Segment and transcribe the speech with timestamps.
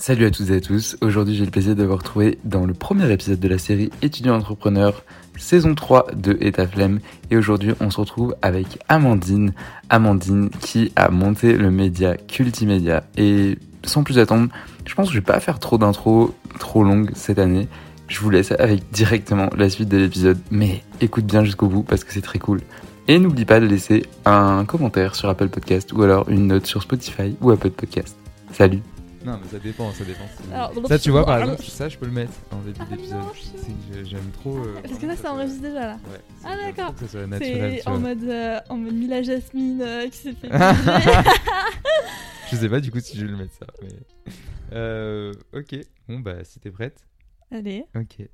[0.00, 2.72] Salut à toutes et à tous, aujourd'hui j'ai le plaisir de vous retrouver dans le
[2.72, 5.04] premier épisode de la série Étudiant Entrepreneur,
[5.36, 9.52] saison 3 de Etaflem et aujourd'hui on se retrouve avec Amandine,
[9.90, 14.48] Amandine qui a monté le média Cultimédia et sans plus attendre,
[14.86, 17.68] je pense que je vais pas faire trop d'intro trop longue cette année,
[18.08, 20.38] je vous laisse avec directement la suite de l'épisode.
[20.50, 22.62] Mais écoute bien jusqu'au bout parce que c'est très cool.
[23.06, 26.80] Et n'oublie pas de laisser un commentaire sur Apple Podcast ou alors une note sur
[26.80, 28.16] Spotify ou Apple Podcast.
[28.50, 28.80] Salut
[29.24, 30.24] Non, mais ça dépend, ça dépend.
[30.52, 34.06] Alors, Ça, tu vois, par exemple, ça, je peux le mettre en début Ah, d'épisode.
[34.06, 34.56] j'aime trop.
[34.56, 35.98] euh, Parce que là, ça enregistre déjà là.
[36.10, 36.20] Ouais.
[36.44, 36.94] Ah, d'accord.
[36.94, 37.74] Que ça soit naturel.
[37.76, 40.48] C'est tu en mode, euh, en mode Mila Jasmine euh, qui s'est fait.
[42.50, 43.66] Je sais pas du coup si je vais le mettre ça.
[43.82, 44.32] Mais...
[44.72, 45.76] Euh, ok,
[46.08, 47.04] bon bah si t'es prête.
[47.52, 47.84] Allez.
[47.94, 48.26] Ok.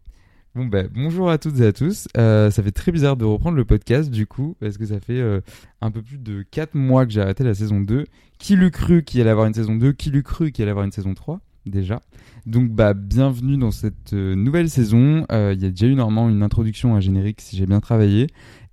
[0.56, 2.08] Bon bah bonjour à toutes et à tous.
[2.16, 5.20] Euh, ça fait très bizarre de reprendre le podcast du coup parce que ça fait
[5.20, 5.42] euh,
[5.82, 8.06] un peu plus de 4 mois que j'ai arrêté la saison 2.
[8.38, 10.86] Qui l'eût cru qu'il allait avoir une saison 2 Qui l'eût cru qu'il allait avoir
[10.86, 12.00] une saison 3 déjà?
[12.46, 15.26] Donc bah bienvenue dans cette euh, nouvelle saison.
[15.30, 18.28] Il y a déjà eu normalement une introduction, un générique si j'ai bien travaillé.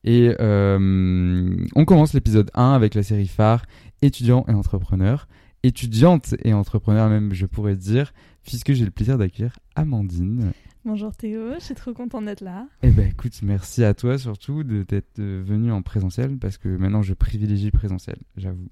[0.06, 3.66] Et on commence l'épisode 1 avec la série phare
[4.02, 5.28] étudiant et entrepreneur.
[5.64, 8.14] Étudiante et entrepreneur même je pourrais dire
[8.46, 10.54] puisque j'ai le plaisir d'accueillir Amandine.
[10.86, 12.68] Bonjour Théo, je suis trop contente d'être là.
[12.82, 16.68] Eh ben écoute, merci à toi surtout de t'être euh, venu en présentiel parce que
[16.68, 18.68] maintenant je privilégie le présentiel, j'avoue.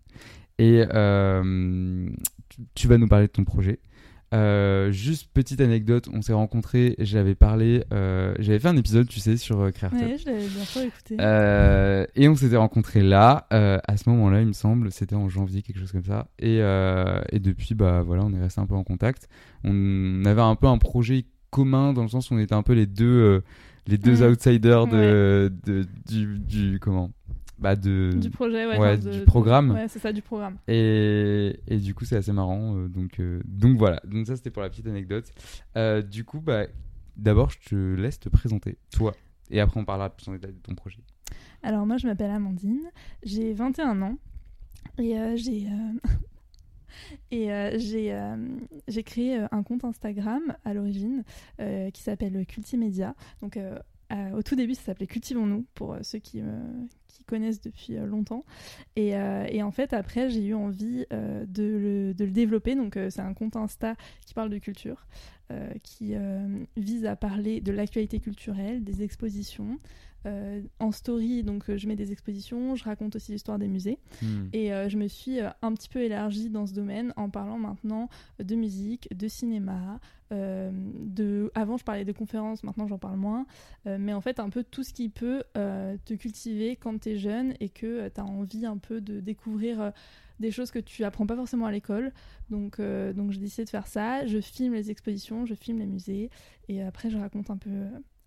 [0.60, 2.10] Et euh,
[2.76, 3.80] tu, vas nous parler de ton projet.
[4.34, 9.22] Euh, juste petite anecdote, on s'est rencontrés, j'avais parlé, euh, j'avais fait un épisode, tu
[9.22, 10.02] sais, sur euh, Créateur.
[10.02, 11.16] Ouais, je l'avais bien sûr écouté.
[12.16, 15.80] Et on s'était rencontrés là, à ce moment-là, il me semble, c'était en janvier, quelque
[15.80, 16.28] chose comme ça.
[16.40, 19.30] Et, et depuis, bah voilà, on est resté un peu en contact.
[19.64, 22.74] On avait un peu un projet commun dans le sens où on était un peu
[22.74, 23.42] les deux, euh,
[23.88, 24.32] les deux Mm.
[24.32, 27.12] outsiders de, de- du, du comment,
[27.60, 28.12] bah de.
[28.20, 28.78] du projet, ouais.
[28.80, 29.72] ouais, de- du programme.
[29.72, 30.58] Ouais, c'est ça, du programme.
[30.68, 32.76] Et, et du coup, c'est assez marrant.
[32.78, 34.02] euh, donc, euh, donc voilà.
[34.06, 35.26] Donc ça, c'était pour la petite anecdote.
[35.78, 36.66] Euh, du coup, bah,
[37.18, 39.14] d'abord, je te laisse te présenter, toi.
[39.52, 41.00] Et après, on parlera plus en détail de ton projet.
[41.64, 42.90] Alors, moi, je m'appelle Amandine,
[43.24, 44.18] j'ai 21 ans
[44.98, 45.68] et j'ai.
[47.32, 48.36] Et euh, j'ai euh,
[48.88, 51.24] j'ai créé euh, un compte Instagram à l'origine
[51.94, 53.16] qui s'appelle Cultimédia.
[53.42, 53.58] Donc
[54.34, 56.42] au tout début, ça s'appelait Cultivons-nous pour ceux qui,
[57.08, 58.46] qui connaissent depuis longtemps.
[58.96, 62.76] Et, et en fait, après, j'ai eu envie de, le, de le développer.
[62.76, 65.06] Donc c'est un compte Insta qui parle de culture,
[65.52, 66.48] euh, qui euh,
[66.78, 69.80] vise à parler de l'actualité culturelle, des expositions.
[70.28, 73.98] Euh, en story, donc je mets des expositions, je raconte aussi l'histoire des musées.
[74.22, 74.48] Hmm.
[74.54, 78.08] Et je me suis un petit peu élargie dans ce domaine en parlant maintenant
[78.40, 80.00] de musique, de cinéma.
[80.30, 81.52] de...
[81.56, 83.48] Avant, je parlais de conférences, maintenant j'en parle moins.
[83.86, 87.56] Mais en fait, un peu tout ce qui peut te cultiver quand tu es jeune
[87.60, 89.92] et que tu as envie un peu de découvrir.
[90.42, 92.12] Des choses que tu apprends pas forcément à l'école.
[92.50, 94.26] Donc, euh, donc j'ai décidé de faire ça.
[94.26, 96.30] Je filme les expositions, je filme les musées.
[96.68, 97.70] Et après, je raconte un peu,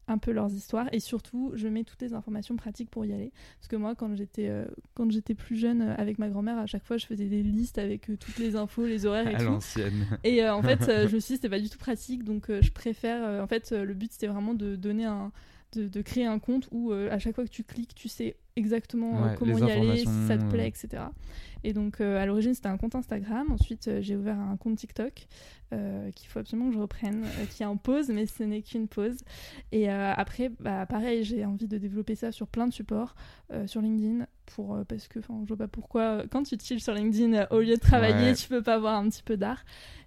[0.07, 0.89] un peu leurs histoires.
[0.93, 3.33] Et surtout, je mets toutes les informations pratiques pour y aller.
[3.59, 4.65] Parce que moi, quand j'étais euh,
[4.95, 7.79] quand j'étais plus jeune euh, avec ma grand-mère, à chaque fois, je faisais des listes
[7.79, 9.45] avec euh, toutes les infos, les horaires et À tout.
[9.45, 10.07] l'ancienne.
[10.25, 13.43] Et en fait, je me suis dit, c'était pas du tout pratique, donc je préfère.
[13.43, 15.33] en fait, le but, c'était vraiment de donner un.
[15.73, 19.17] De, de créer un compte où à chaque fois que tu cliques, tu sais exactement
[19.25, 20.67] euh, Ouais, comment y aller, si ça te plaît, euh.
[20.87, 21.03] etc.
[21.67, 23.51] Et donc, euh, à l'origine, c'était un compte Instagram.
[23.51, 25.27] Ensuite, euh, j'ai ouvert un compte TikTok
[25.73, 28.87] euh, qu'il faut absolument que je reprenne, qui est en pause, mais ce n'est qu'une
[28.87, 29.17] pause.
[29.73, 33.15] Et après, bah, pareil, j'ai envie de développer ça sur plein de supports,
[33.67, 37.47] sur LinkedIn, pour, parce que enfin, je vois pas pourquoi, quand tu chill sur LinkedIn,
[37.51, 38.35] au lieu de travailler, Ouais.
[38.35, 39.65] tu peux pas avoir un petit peu d'art.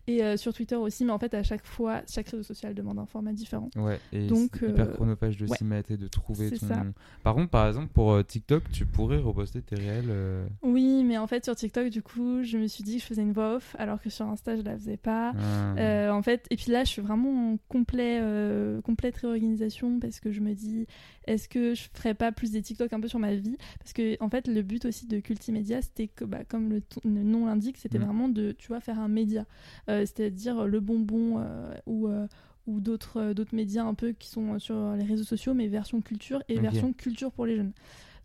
[0.10, 3.06] Et sur Twitter aussi, mais en fait, à chaque fois, chaque réseau social demande un
[3.06, 3.70] format différent.
[3.76, 5.58] Ouais, et Donc, c'est hyper chronophage de ouais.
[5.58, 6.68] s'y mettre et de trouver ton.
[6.68, 6.86] ça.
[7.24, 10.10] Par contre, par exemple, pour euh, TikTok, tu pourrais reposter tes réels.
[10.10, 13.08] euh, Oui, mais en fait, sur TikTok, du coup, je me suis dit que je
[13.08, 15.34] faisais une voix off, alors que sur Insta, je la faisais pas.
[15.36, 15.76] ah.
[15.80, 20.20] Euh, en fait, et puis là, je suis vraiment en complet, euh, complète réorganisation parce
[20.20, 20.86] que je me dis,
[21.26, 23.58] est-ce que je ferais pas plus des TikTok un peu sur ma vie?
[23.80, 27.48] Parce que en fait, le but aussi de Cultimédia, c'était que, bah, comme le, nom
[27.48, 28.04] l'indique, c'était Mm.
[28.04, 29.46] vraiment de, tu vois, faire un média,
[29.88, 31.44] c'est-à-dire le bonbon
[31.88, 32.08] ou
[32.68, 36.44] ou d'autres d'autres médias un peu qui sont sur les réseaux sociaux, mais version culture
[36.50, 37.72] et version culture pour les jeunes.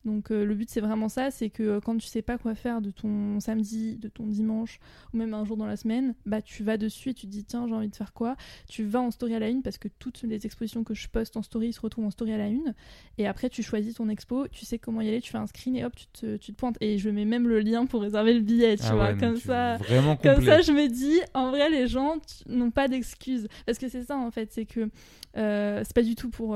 [0.05, 2.55] Donc euh, le but c'est vraiment ça, c'est que euh, quand tu sais pas quoi
[2.55, 4.81] faire de ton samedi, de ton dimanche
[5.15, 7.45] ou même un jour dans la semaine, bah tu vas dessus et tu te dis
[7.45, 8.37] tiens j'ai envie de faire quoi?
[8.69, 11.37] Tu vas en story à la une parce que toutes les expositions que je poste
[11.37, 12.75] en story se retrouvent en story à la une
[13.19, 15.77] et après tu choisis ton expo, tu sais comment y aller, tu fais un screen
[15.77, 18.35] et hop tu te, tu te pointes et je mets même le lien pour réserver
[18.35, 19.77] le billet, tu Ah vois, ouais, comme tu- ça.
[19.77, 22.17] Vraiment Comme ça, je me dis, en vrai, les gens
[22.49, 23.47] n'ont pas d'excuses.
[23.67, 24.89] Parce que c'est ça, en fait, c'est que
[25.37, 26.51] euh, c'est pas du tout pour.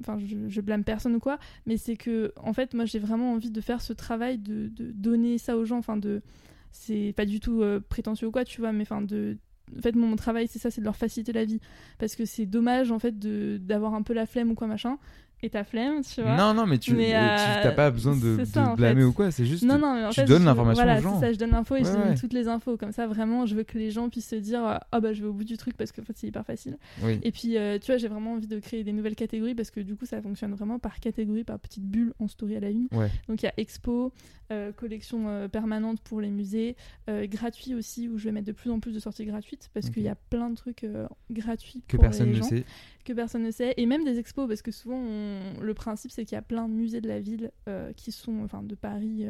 [0.00, 3.32] Enfin, je, je blâme personne ou quoi, mais c'est que, en fait, moi, j'ai vraiment
[3.32, 5.78] envie de faire ce travail de, donner ça aux gens.
[5.78, 6.22] Enfin, de.
[6.70, 9.36] C'est pas du tout euh, prétentieux ou quoi, tu vois, mais enfin, de
[9.76, 11.60] en fait, mon travail, c'est ça, c'est de leur faciliter la vie.
[11.98, 13.18] Parce que c'est dommage, en fait,
[13.64, 14.98] d'avoir un peu la flemme ou quoi, machin.
[15.44, 16.36] Et ta flemme, tu vois.
[16.36, 19.06] Non, non, mais tu euh, euh, pas besoin de, de ça, en blâmer fait.
[19.06, 19.64] ou quoi, c'est juste.
[19.64, 21.20] Non, non, mais en tu fait, donnes l'information voilà, aux gens.
[21.20, 22.14] ça, je donne l'info et je donne ouais.
[22.14, 22.76] toutes les infos.
[22.76, 24.60] Comme ça, vraiment, je veux que les gens puissent se dire
[24.92, 26.78] Ah bah, je vais au bout du truc parce que en fait, c'est hyper facile.
[27.02, 27.18] Oui.
[27.24, 29.80] Et puis, euh, tu vois, j'ai vraiment envie de créer des nouvelles catégories parce que
[29.80, 32.86] du coup, ça fonctionne vraiment par catégorie, par petite bulle en story à la une.
[32.92, 33.10] Ouais.
[33.28, 34.12] Donc, il y a expo,
[34.52, 36.76] euh, collection euh, permanente pour les musées,
[37.08, 39.90] euh, gratuit aussi, où je vais mettre de plus en plus de sorties gratuites parce
[39.90, 42.64] qu'il y a plein de trucs euh, gratuits Que pour personne les ne gens sait.
[43.04, 46.24] que personne ne sait, et même des expos, parce que souvent on- le principe c'est
[46.24, 47.50] qu'il y a plein de musées de la ville
[47.96, 49.24] qui sont, enfin de Paris,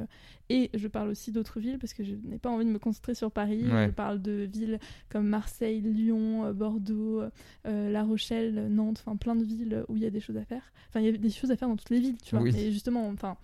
[0.51, 3.15] et je parle aussi d'autres villes, parce que je n'ai pas envie de me concentrer
[3.15, 3.87] sur Paris, Ouais.
[3.87, 4.79] je parle de villes
[5.09, 7.23] comme Marseille, Lyon, Bordeaux,
[7.65, 10.73] La Rochelle, Nantes, enfin plein de villes où il y a des choses à faire.
[10.89, 12.55] Enfin il y a des choses à faire dans toutes les villes, tu vois, Oui.
[12.59, 13.37] et justement, enfin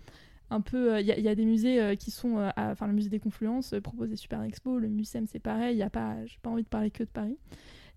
[0.50, 2.50] un peu, euh, il y, a- il y a des musées euh, qui sont, euh,
[2.56, 5.78] enfin le musée des Confluences euh, propose des super expos, le Mucem c'est pareil, il
[5.78, 7.36] y a pas, j'ai pas envie de parler que de Paris,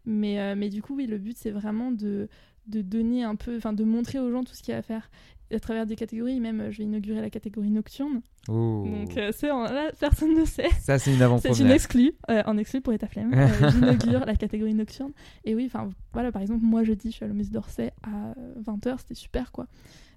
[0.05, 2.27] mais, euh, mais du coup oui le but c'est vraiment de,
[2.67, 4.81] de donner un peu, enfin de montrer aux gens tout ce qu'il y a à
[4.81, 5.09] faire
[5.53, 8.85] à travers des catégories, même euh, je vais inaugurer la catégorie nocturne, Oh.
[8.87, 10.69] donc euh, c'est en- là personne ne sait.
[10.79, 13.31] Ça, c'est une C'est une exclue, euh, en exclu pour Etaflemme.
[13.35, 15.11] Euh, J'inaugure la catégorie nocturne.
[15.45, 18.97] Et oui, enfin voilà, par exemple, moi jeudi, je suis à l'Omis d'Orsay à 20h,
[18.99, 19.67] c'était super quoi.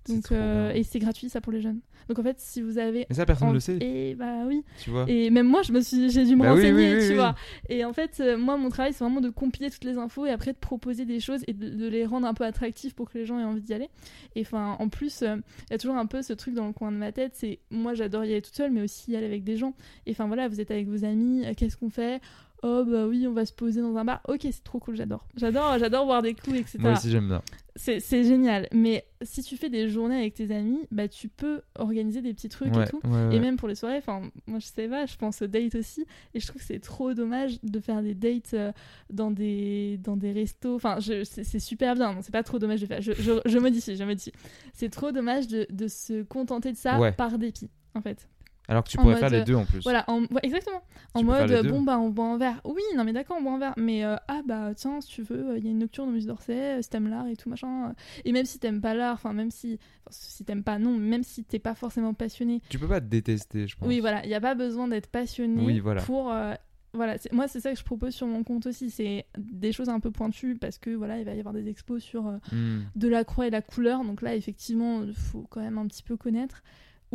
[0.09, 1.81] Donc, euh, et c'est gratuit ça pour les jeunes.
[2.09, 3.06] Donc en fait, si vous avez.
[3.09, 4.62] Mais ça, personne ne le sait, Et bah oui.
[4.83, 5.06] tu vois.
[5.09, 7.15] Et même moi, je me suis, j'ai dû me Bah renseigner, oui, oui, tu oui.
[7.15, 7.35] vois.
[7.71, 10.31] Et en fait, euh, moi, mon travail, c'est vraiment de compiler toutes les infos et
[10.31, 13.17] après de proposer des choses et de, de les rendre un peu attractifs pour que
[13.17, 13.89] les gens aient envie d'y aller.
[14.37, 15.37] Et enfin, en plus, euh,
[15.69, 17.61] il y a toujours un peu ce truc dans le coin de ma tête, c'est
[17.71, 19.73] moi, j'adore y aller toute seule, mais aussi y aller avec des gens.
[20.07, 22.21] Et enfin voilà, vous êtes avec vos amis, qu'est-ce qu'on fait?
[22.66, 24.22] Oh bah oui, on va se poser dans un bar.
[24.26, 25.26] Ok, c'est trop cool, j'adore.
[25.37, 26.78] J'adore, j'adore boire des coups, etc.
[26.81, 27.43] Moi aussi, j'aime bien.
[27.76, 28.69] C'est génial.
[28.72, 32.49] Mais si tu fais des journées avec tes amis, bah tu peux organiser des petits
[32.49, 33.00] trucs Ouais, et tout.
[33.05, 33.37] ouais, ouais.
[33.37, 36.06] Et même pour les soirées, enfin, moi je sais pas, je pense aux dates aussi.
[36.32, 38.72] Et je trouve que c'est trop dommage de faire des dates euh,
[39.11, 40.76] dans des, dans des restos.
[40.76, 43.02] Enfin, c'est super bien, non, c'est pas trop dommage de faire.
[43.02, 44.32] Je, je, je modifie, je modifie.
[44.72, 48.26] C'est trop dommage de, de se contenter de ça par dépit, en fait.
[48.66, 49.82] Alors que tu pourrais faire les euh, deux en plus.
[49.82, 50.82] Voilà, en- ouais, exactement.
[51.12, 52.61] En Tu mode, euh, bon, bah, on boit un verre.
[52.64, 53.75] Oui, non, mais d'accord, on boit un verre.
[53.76, 56.26] Mais, euh, ah, bah, tiens, si tu veux, il y a une nocturne au musée
[56.28, 57.90] d'Orsay, euh, si t'aimes l'art et tout, machin.
[57.90, 57.93] euh.
[58.25, 59.78] Et même si t'aimes pas l'art, enfin, même si.
[60.11, 62.62] si t'aimes pas, non, même si t'es pas forcément passionné.
[62.70, 63.87] Tu peux pas te détester, je pense.
[63.87, 66.02] Oui, voilà, il n'y a pas besoin d'être passionné Oui, voilà.
[66.02, 66.32] pour.
[66.32, 66.55] euh,
[66.96, 69.99] voilà, moi c'est ça que je propose sur mon compte aussi, c'est des choses un
[69.99, 72.82] peu pointues parce que voilà, il va y avoir des expos sur euh, Hmm.
[72.94, 76.05] de la croix et la couleur, donc là effectivement, il faut quand même un petit
[76.05, 76.62] peu connaître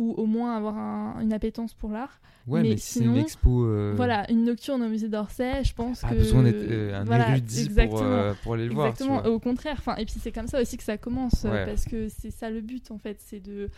[0.00, 2.20] ou au moins avoir un- une appétence pour l'art.
[2.46, 3.64] Ouais, Mais mais, si c'est une expo.
[3.66, 7.04] euh, Voilà, une nocturne au musée d'Orsay, je pense Pas que besoin d'être euh, un
[7.04, 8.88] voilà, érudit pour, euh, pour aller le voir.
[8.88, 9.76] Exactement, au contraire.
[9.78, 11.66] Enfin, et puis c'est comme ça aussi que ça commence, euh, Ouais.
[11.66, 13.68] parce que c'est ça le but en fait, c'est de,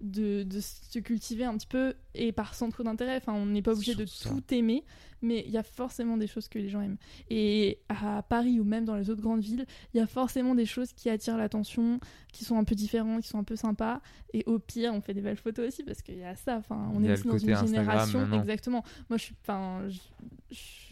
[0.00, 3.16] de, de se cultiver un petit peu et par centre d'intérêt.
[3.16, 4.30] Enfin, on n'est pas obligé de ça.
[4.30, 4.84] tout aimer,
[5.22, 6.96] mais il y a forcément des choses que les gens aiment.
[7.28, 10.66] Et à Paris ou même dans les autres grandes villes, il y a forcément des
[10.66, 12.00] choses qui attirent l'attention,
[12.32, 14.00] qui sont un peu différentes, qui sont un peu sympas.
[14.32, 16.56] Et au pire, on fait des belles photos aussi parce qu'il y a ça.
[16.56, 18.20] Enfin, on est aussi dans une Instagram génération.
[18.20, 18.40] maintenant.
[18.40, 18.84] Exactement.
[19.08, 19.34] Moi, je suis.
[19.42, 19.98] Enfin, je,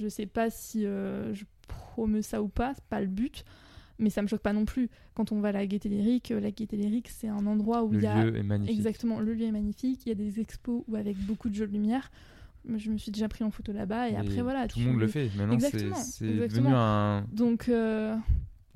[0.01, 2.75] je sais pas si euh, je promeux ça ou pas.
[2.75, 3.45] C'est pas le but
[3.99, 4.89] mais ça me choque pas non plus.
[5.15, 7.91] Quand on va à la Gaîté Lyrique, euh, la Gaîté Lyrique, c'est un endroit où
[7.93, 8.77] Le il y a lieu est magnifique.
[8.77, 11.67] exactement le lieu est magnifique, il y a des expos où avec beaucoup de jeux
[11.67, 12.11] de lumière.
[12.77, 14.69] Je me suis déjà pris en photo là-bas et, Et après voilà.
[14.69, 15.31] Tout le monde le fait.
[15.37, 16.61] Maintenant, c'est Exactement, c'est exactement.
[16.64, 17.25] devenu un...
[17.33, 18.17] Donc euh,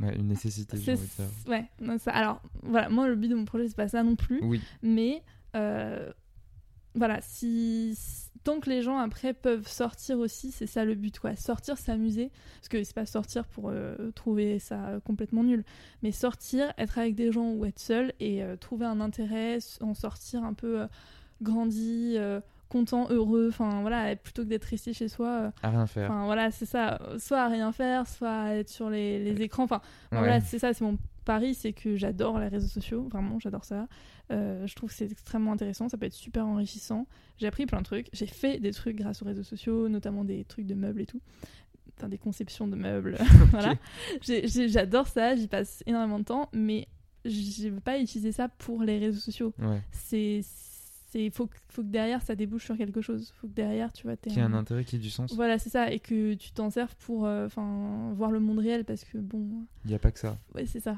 [0.00, 1.02] ouais, une nécessité, j'ai envie
[1.47, 1.64] de ouais.
[1.81, 4.41] non, ça- alors voilà, moi le but de mon projet c'est pas ça non plus,
[4.43, 5.23] Oui, mais
[5.57, 6.11] euh,
[6.95, 7.97] voilà, si
[8.45, 11.37] tant que les gens après peuvent sortir aussi, c'est ça le but quoi.
[11.37, 15.65] Sortir, s'amuser, parce que c'est pas sortir pour euh, trouver ça complètement nul,
[16.03, 19.95] mais sortir, être avec des gens ou être seul et euh, trouver un intérêt, en
[19.95, 20.87] sortir un peu euh,
[21.41, 22.17] grandi,
[22.69, 25.53] content, heureux, enfin voilà, plutôt que d'être resté chez soi.
[25.63, 26.11] à rien faire.
[26.11, 29.65] Enfin voilà, c'est ça, soit à rien faire, soit à être sur les, les écrans.
[29.65, 29.81] Enfin
[30.11, 30.19] Ouais.
[30.19, 33.87] voilà, c'est ça, c'est mon pari, c'est que j'adore les réseaux sociaux, vraiment, j'adore ça.
[34.33, 37.07] Euh, je trouve que c'est extrêmement intéressant, ça peut être super enrichissant.
[37.39, 40.45] J'ai appris plein de trucs, j'ai fait des trucs grâce aux réseaux sociaux, notamment des
[40.45, 41.21] trucs de meubles et tout.
[41.99, 43.19] Enfin, des conceptions de meubles,
[43.51, 43.75] voilà.
[44.23, 46.89] J'adore ça, j'y passe énormément de temps, mais
[47.25, 49.53] je veux pas utiliser ça pour les réseaux sociaux.
[49.59, 49.81] Ouais.
[49.93, 50.41] C'est,
[51.11, 53.33] c'est, faut, que- faut que derrière ça débouche sur quelque chose.
[53.41, 55.35] Faut que derrière, tu vois, t'aies Qui a un intérêt, qui a du sens.
[55.35, 57.49] voilà, c'est ça, et que tu t'en serves pour euh,
[58.15, 60.39] voir le monde réel parce que bon, Il n'y a pas que ça.
[60.55, 60.97] ouais, c'est ça.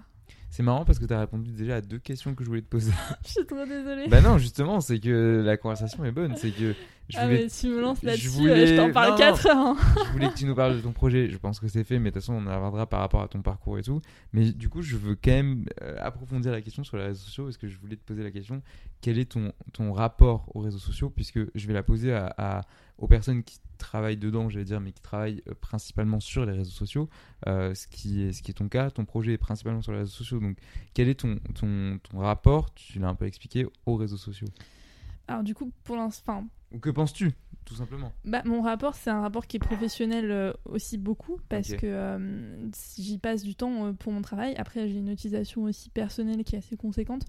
[0.55, 2.69] C'est marrant parce que tu as répondu déjà à deux questions que je voulais te
[2.69, 2.93] poser.
[3.27, 4.07] Je suis trop désolée.
[4.07, 6.37] bah non, justement, c'est que la conversation est bonne.
[6.37, 6.77] C'est que
[7.11, 9.17] Je Ah, mais tu me lances je là-dessus, voulais- euh, je t'en parle non.
[9.19, 9.57] 4 heures.
[9.59, 9.77] hein.
[10.07, 11.29] je voulais que tu nous parles de ton projet.
[11.29, 13.29] Je pense que c'est fait, mais de toute façon, on en reviendra par rapport à
[13.29, 14.01] ton parcours et tout.
[14.33, 17.45] Mais du coup, je veux quand même euh, approfondir la question sur les réseaux sociaux
[17.45, 18.63] parce que je voulais te poser la question
[19.03, 22.61] quel est ton, ton rapport aux réseaux sociaux Puisque je vais la poser à, à-
[22.97, 26.71] aux personnes qui travaillent dedans, j'allais dire, mais qui travaillent euh, principalement sur les réseaux
[26.71, 27.11] sociaux,
[27.49, 28.91] euh, ce, qui est, ce qui est ton cas.
[28.91, 30.41] Ton projet est principalement sur les réseaux sociaux.
[30.41, 30.57] Donc,
[30.95, 34.49] quel est ton, ton, ton rapport, tu l'as un peu expliqué, aux réseaux sociaux?
[35.29, 37.33] Alors du coup, pour l'instant, Ou que penses-tu,
[37.65, 38.13] tout simplement?
[38.25, 42.69] Bah, mon rapport, c'est un rapport qui est professionnel euh, aussi beaucoup parce que euh,
[42.99, 44.55] j'y passe du temps euh, pour mon travail.
[44.57, 47.23] Après, j'ai une utilisation aussi personnelle qui est assez conséquente.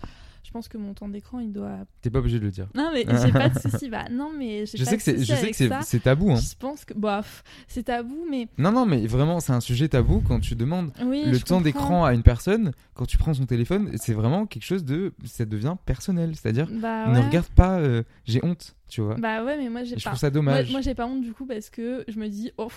[0.45, 1.79] Je pense que mon temps d'écran, il doit.
[2.03, 2.67] T'es pas obligé de le dire.
[2.75, 3.89] Non, mais j'ai pas de souci.
[3.89, 6.31] Bah, non, mais Je pas sais de que je sais que c'est, tabou.
[6.31, 6.35] Hein.
[6.35, 9.87] Je pense que, bah, pff, c'est tabou, mais Non, non, mais vraiment, c'est un sujet
[9.89, 11.23] tabou quand tu demandes oui.
[11.25, 12.73] le temps d'écran à une personne.
[12.93, 15.13] Quand tu prends son téléphone, c'est vraiment quelque chose de.
[15.25, 16.33] Ça devient personnel.
[16.35, 19.15] C'est-à-dire, Bah, ne regarde pas, euh, j'ai honte, tu vois.
[19.15, 20.11] Bah, ouais, mais moi, j'ai Et je pas.
[20.11, 20.71] trouve ça Moi, dommage.
[20.71, 22.69] moi, j'ai pas honte du coup parce que je me dis, oh,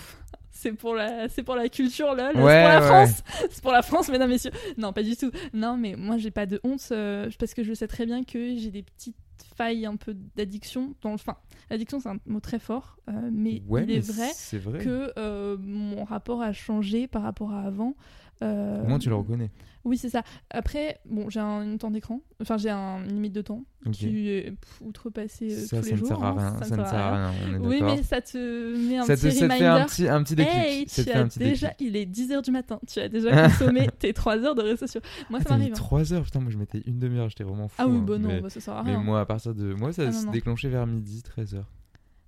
[0.50, 3.62] c'est pour la, c'est pour la culture là, Ouais, c'est pour la ouais, France, c'est
[3.62, 4.50] pour la France, mesdames messieurs.
[4.76, 5.30] Non, pas du tout.
[5.52, 8.56] Non, mais moi j'ai pas de honte euh, parce que je sais très bien que
[8.56, 9.16] j'ai des petites
[9.56, 10.94] failles un peu d'addiction.
[11.02, 11.36] Dans, enfin,
[11.70, 14.78] l'addiction c'est un mot très fort, euh, mais ouais, il mais est vrai.
[14.84, 17.94] que euh, mon rapport a changé par rapport à avant.
[18.42, 19.50] Euh, Au moins, tu le reconnais.
[19.85, 20.23] Oui, c'est ça.
[20.50, 23.92] Après, bon, j'ai un, une temps d'écran, enfin j'ai un une limite de temps Ok.
[23.92, 26.09] qui est pff, outrepassé euh, ça, tous ça les ne jours.
[26.09, 26.62] sert à hein, rien.
[26.62, 27.33] Ça ne sert à rien.
[27.49, 29.87] On est oui, mais ça te met un Ça te, petit ça te fait un
[29.87, 30.54] petit, un petit déclic.
[30.57, 31.88] Hey, ça te tu as un petit déjà, déclic.
[31.88, 35.00] il est 10h du matin, tu as déjà consommé tes 3 heures de réseaux sociaux.
[35.30, 35.73] Moi, Ah, ça m'arrive.
[35.73, 35.76] hein.
[35.76, 37.76] 3 heures, putain, moi je mettais une demi-heure, j'étais vraiment fou.
[37.78, 38.04] Ah oui, hein.
[38.07, 39.02] bah non, mais, bah, ça sert à mais rien.
[39.02, 39.73] moi, à partir de.
[39.75, 40.33] Moi, ça Ah, se non.
[40.33, 41.71] déclenchait vers midi, 13 heures.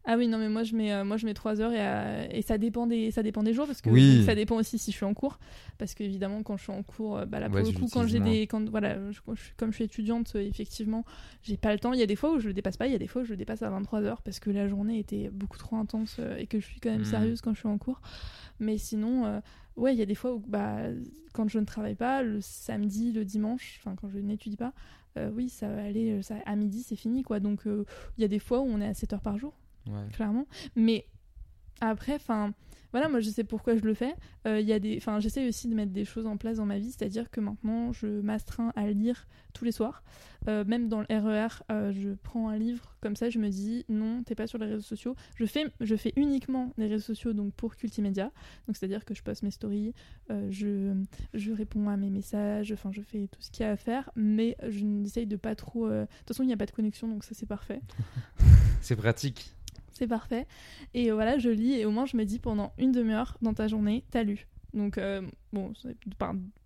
[0.07, 2.26] Ah oui, non, mais moi je mets, euh, moi, je mets 3 heures et, euh,
[2.30, 4.23] et ça, dépend des, ça dépend des jours parce que Oui.
[4.25, 5.38] ça dépend aussi si je suis en cours.
[5.76, 8.07] Parce qu'évidemment, quand je suis en cours, euh, bah, là, pour Ouais, le coup, quand
[8.07, 8.42] j'ai des.
[8.47, 9.21] Quand, voilà, je-
[9.59, 11.04] comme je suis étudiante, effectivement,
[11.42, 11.92] j'ai pas le temps.
[11.92, 13.23] Il y a des fois où je le dépasse pas, il y a des fois
[13.23, 16.19] où je le dépasse à 23 heures parce que la journée était beaucoup trop intense
[16.38, 17.04] et que je suis quand même Hmm.
[17.04, 18.00] sérieuse quand je suis en cours.
[18.59, 19.42] Mais sinon,
[19.76, 20.78] ouais, il y a des fois où bah,
[21.35, 24.73] quand je ne travaille pas, le samedi, le dimanche, enfin quand je n'étudie pas,
[25.35, 27.38] oui, ça va aller, ça, à midi, c'est fini quoi.
[27.38, 29.52] Donc il y a des fois où on est à 7 heures par jour
[29.90, 30.09] Ouais.
[30.12, 30.47] clairement.
[30.76, 31.06] Mais
[31.80, 32.52] après, enfin,
[32.92, 34.14] voilà, moi je sais pourquoi je le fais.
[34.47, 36.66] Euh, Il y a des, enfin, j'essaie aussi de mettre des choses en place dans
[36.66, 40.02] ma vie, c'est-à-dire que maintenant je m'astreins à lire tous les soirs.
[40.49, 43.85] Euh, même dans le RER, euh, je prends un livre comme ça, je me dis
[43.88, 45.14] non, t'es pas sur les réseaux sociaux.
[45.37, 48.30] Je fais, je fais uniquement les réseaux sociaux donc pour Cultimédia.
[48.66, 49.94] Donc c'est-à-dire que je poste mes stories,
[50.30, 50.94] euh, je,
[51.35, 54.11] je réponds à mes messages, enfin je fais tout ce qu'il y a à faire,
[54.16, 55.87] mais je n'essaye de pas trop.
[55.87, 57.80] euh, De toute façon, il n'y a pas de connexion, donc ça c'est parfait.
[58.82, 59.54] C'est pratique.
[60.00, 60.47] C'est parfait.
[60.95, 63.52] Et euh, voilà, je lis et au moins je me dis pendant une demi-heure dans
[63.52, 64.47] ta journée, t'as lu.
[64.73, 65.21] Donc, euh,
[65.52, 65.95] bon, c'est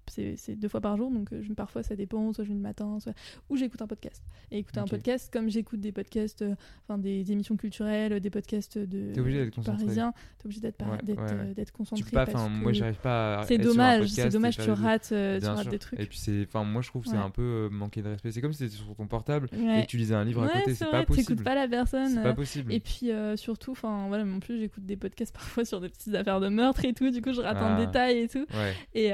[0.09, 2.99] c'est deux fois par jour, donc euh, je- parfois ça dépend, soit je le matin,
[3.01, 3.15] soit...
[3.49, 4.23] ou j'écoute un podcast.
[4.51, 6.55] Et écouter un podcast, comme j'écoute des podcasts, euh,
[6.87, 9.85] enfin des, des émissions culturelles, des podcasts de T'es obligé d'être concentré.
[9.85, 11.55] parisiens, t'es obligé d'être par- Ouais, d'être ouais, euh, ouais.
[11.55, 12.05] d'être Tu concentré.
[12.05, 13.45] peux pas, parce enfin, que moi j'arrive pas à.
[13.45, 15.99] c'est dommage, c'est dommage, tu rates, euh, tu rates des trucs.
[16.01, 18.31] Et puis c'est, enfin, moi je trouve que c'est un peu manquer de respect.
[18.33, 20.75] C'est comme si t'étais sur ton portable et que tu lisais un livre à côté.
[20.75, 21.27] c'est pas possible.
[21.29, 22.09] t'écoutes pas la personne.
[22.09, 22.73] C'est pas possible.
[22.73, 26.41] Et puis surtout, enfin voilà, en plus j'écoute des podcasts parfois sur des petites affaires
[26.41, 27.87] de meurtre et tout, du coup je rate un Ah.
[27.87, 28.47] détail et tout.
[28.95, 29.13] Et,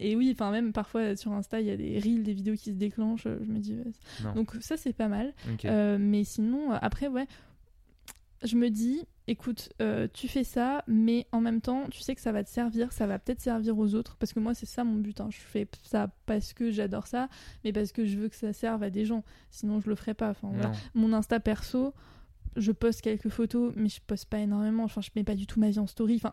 [0.00, 2.70] et oui, enfin même parfois sur Insta il y a des reels, des vidéos qui
[2.70, 3.76] se déclenchent, euh, je me dis...
[4.22, 4.34] Non.
[4.34, 5.34] Donc ça c'est pas mal.
[5.64, 7.26] Euh, mais sinon, euh, après ouais,
[8.44, 12.20] je me dis, écoute, euh, tu fais ça, mais en même temps tu sais que
[12.20, 14.84] ça va te servir, ça va peut-être servir aux autres, parce que moi c'est ça
[14.84, 15.28] mon but, hein.
[15.30, 17.28] je fais ça parce que j'adore ça,
[17.64, 20.14] mais parce que je veux que ça serve à des gens, sinon je le ferais
[20.14, 20.30] pas.
[20.30, 21.94] Enfin, voilà mon Insta perso,
[22.56, 24.84] je poste quelques photos, mais je poste pas énormément.
[24.84, 26.16] Enfin, je mets pas du tout ma vie en story.
[26.16, 26.32] Enfin,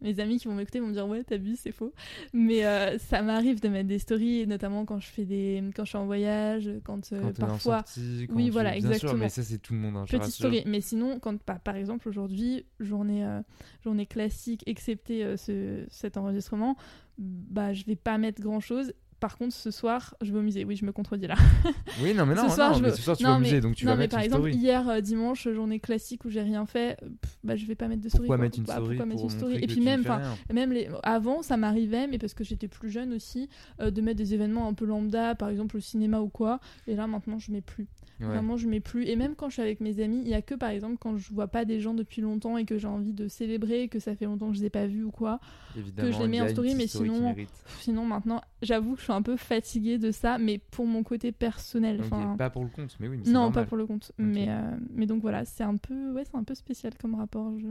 [0.00, 1.92] mes amis qui vont m'écouter vont me dire ouais, t'abuses, c'est faux.
[2.32, 5.88] Mais euh, ça m'arrive de mettre des stories, notamment quand je fais des, quand je
[5.90, 9.14] suis en voyage, quand, euh, Quand parfois sortie, quand oui, voilà, bien sûr, exactement.
[9.22, 9.96] mais ça c'est tout le monde.
[9.96, 10.62] hein, petite story.
[10.66, 13.40] Mais sinon, quand par, par exemple aujourd'hui, journée, euh,
[13.82, 16.76] journée classique, excepté ce, cet enregistrement,
[17.18, 18.92] bah je vais pas mettre grand chose.
[19.18, 20.64] Par contre, ce soir, je vais au musée.
[20.64, 21.36] Oui, je me contredis là.
[22.02, 23.36] Oui, non, mais non, ce soir, non, je mais veux- ce soir tu non, vas
[23.36, 24.62] au mais- musée, donc tu non, vas mais mettre par une exemple, story.
[24.62, 28.02] hier euh, dimanche, journée classique où j'ai rien fait, pff, bah je vais pas mettre
[28.02, 28.24] de story.
[28.26, 28.44] Pourquoi quoi.
[28.44, 30.04] mettre une Bah, story pourquoi mettre une story Et puis même,
[30.52, 30.88] même les...
[31.02, 33.48] avant, ça m'arrivait, mais parce que j'étais plus jeune aussi,
[33.80, 36.60] euh, de mettre des événements un peu lambda, par exemple au cinéma ou quoi.
[36.86, 37.86] Et là, maintenant, je mets plus.
[38.20, 38.26] Ouais.
[38.26, 39.04] Vraiment, je mets plus.
[39.06, 41.16] Et même quand je suis avec mes amis, il y a que par exemple quand
[41.18, 44.14] je vois pas des gens depuis longtemps et que j'ai envie de célébrer, que ça
[44.16, 45.38] fait longtemps que je les ai pas vus ou quoi.
[45.76, 47.34] Évidemment, je les mets en story, mais story sinon.
[47.34, 47.48] Pff,
[47.80, 51.30] Sinon, maintenant, j'avoue que je suis un peu fatiguée de ça, mais pour mon côté
[51.30, 52.00] personnel.
[52.00, 53.18] Enfin, Pas pour le compte, mais oui.
[53.18, 53.52] mais non, normal.
[53.52, 54.12] pas pour le compte.
[54.16, 54.62] Mais, euh,
[54.94, 57.52] mais donc voilà, c'est un peu, ouais, c'est un peu spécial comme rapport.
[57.58, 57.66] je-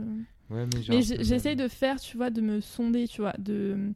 [0.54, 3.92] Ouais, mais Mais j'essaye de faire, tu vois, de me sonder, tu vois, de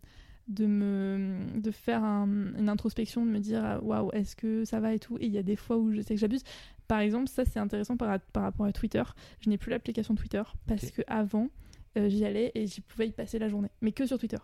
[0.50, 4.80] de me de faire un- une introspection, de me dire euh, waouh, est-ce que ça
[4.80, 5.16] va et tout.
[5.18, 6.42] Et il y a des fois où je sais que j'abuse.
[6.88, 9.02] Par exemple, ça c'est intéressant par, par rapport à Twitter.
[9.40, 11.48] Je n'ai plus l'application Twitter parce que avant
[11.96, 14.38] euh, j'y allais et j'y pouvais y passer la journée, mais que sur Twitter.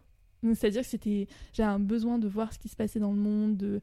[0.55, 3.57] C'est-à-dire que c'était j'avais un besoin de voir ce qui se passait dans le monde,
[3.57, 3.81] de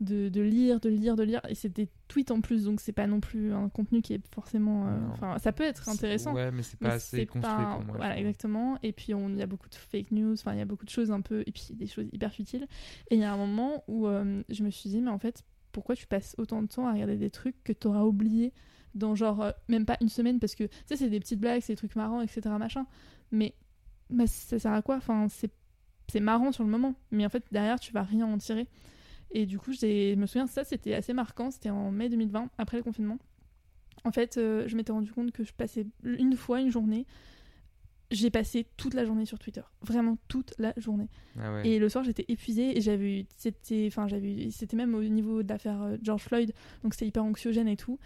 [0.00, 2.92] de, de lire, de lire, de lire, et c'est des tweets en plus, donc c'est
[2.92, 4.86] pas non plus un contenu qui est forcément.
[4.88, 4.98] euh.
[5.12, 6.34] Enfin, ça peut être intéressant.
[6.34, 7.96] Ouais, mais c'est mais pas assez construit pas- pour moi.
[7.96, 8.78] Voilà, exactement.
[8.82, 10.90] Et puis, il y a beaucoup de fake news, enfin, il y a beaucoup de
[10.90, 11.42] choses un peu.
[11.46, 12.66] Et puis, des choses hyper futiles.
[13.10, 15.44] Et il y a un moment où euh, je me suis dit, mais en fait,
[15.72, 18.52] pourquoi tu passes autant de temps à regarder des trucs que tu auras oublié
[18.94, 21.62] dans genre euh, même pas une semaine parce que tu sais, c'est des petites blagues,
[21.62, 22.42] c'est des trucs marrants, etc.
[22.58, 22.84] Machin.
[23.30, 23.54] Mais
[24.10, 24.96] bah, ça sert à quoi?
[24.96, 25.50] Enfin, c'est
[26.08, 28.66] c'est marrant sur le moment, mais en fait, derrière, tu vas rien en tirer.
[29.32, 31.50] Et du coup, je me souviens, ça, c'était assez marquant.
[31.50, 33.18] C'était en mai 2020, après le confinement.
[34.04, 37.06] En fait, euh, je m'étais rendu compte que je passais une fois une journée.
[38.12, 41.08] J'ai passé toute la journée sur Twitter, vraiment toute la journée.
[41.40, 41.68] Ah ouais.
[41.68, 45.42] Et le soir, j'étais épuisée et j'avais eu, c'était, enfin, j'avais c'était même au niveau
[45.42, 46.52] de l'affaire euh, George Floyd,
[46.84, 47.98] donc c'était hyper anxiogène et tout.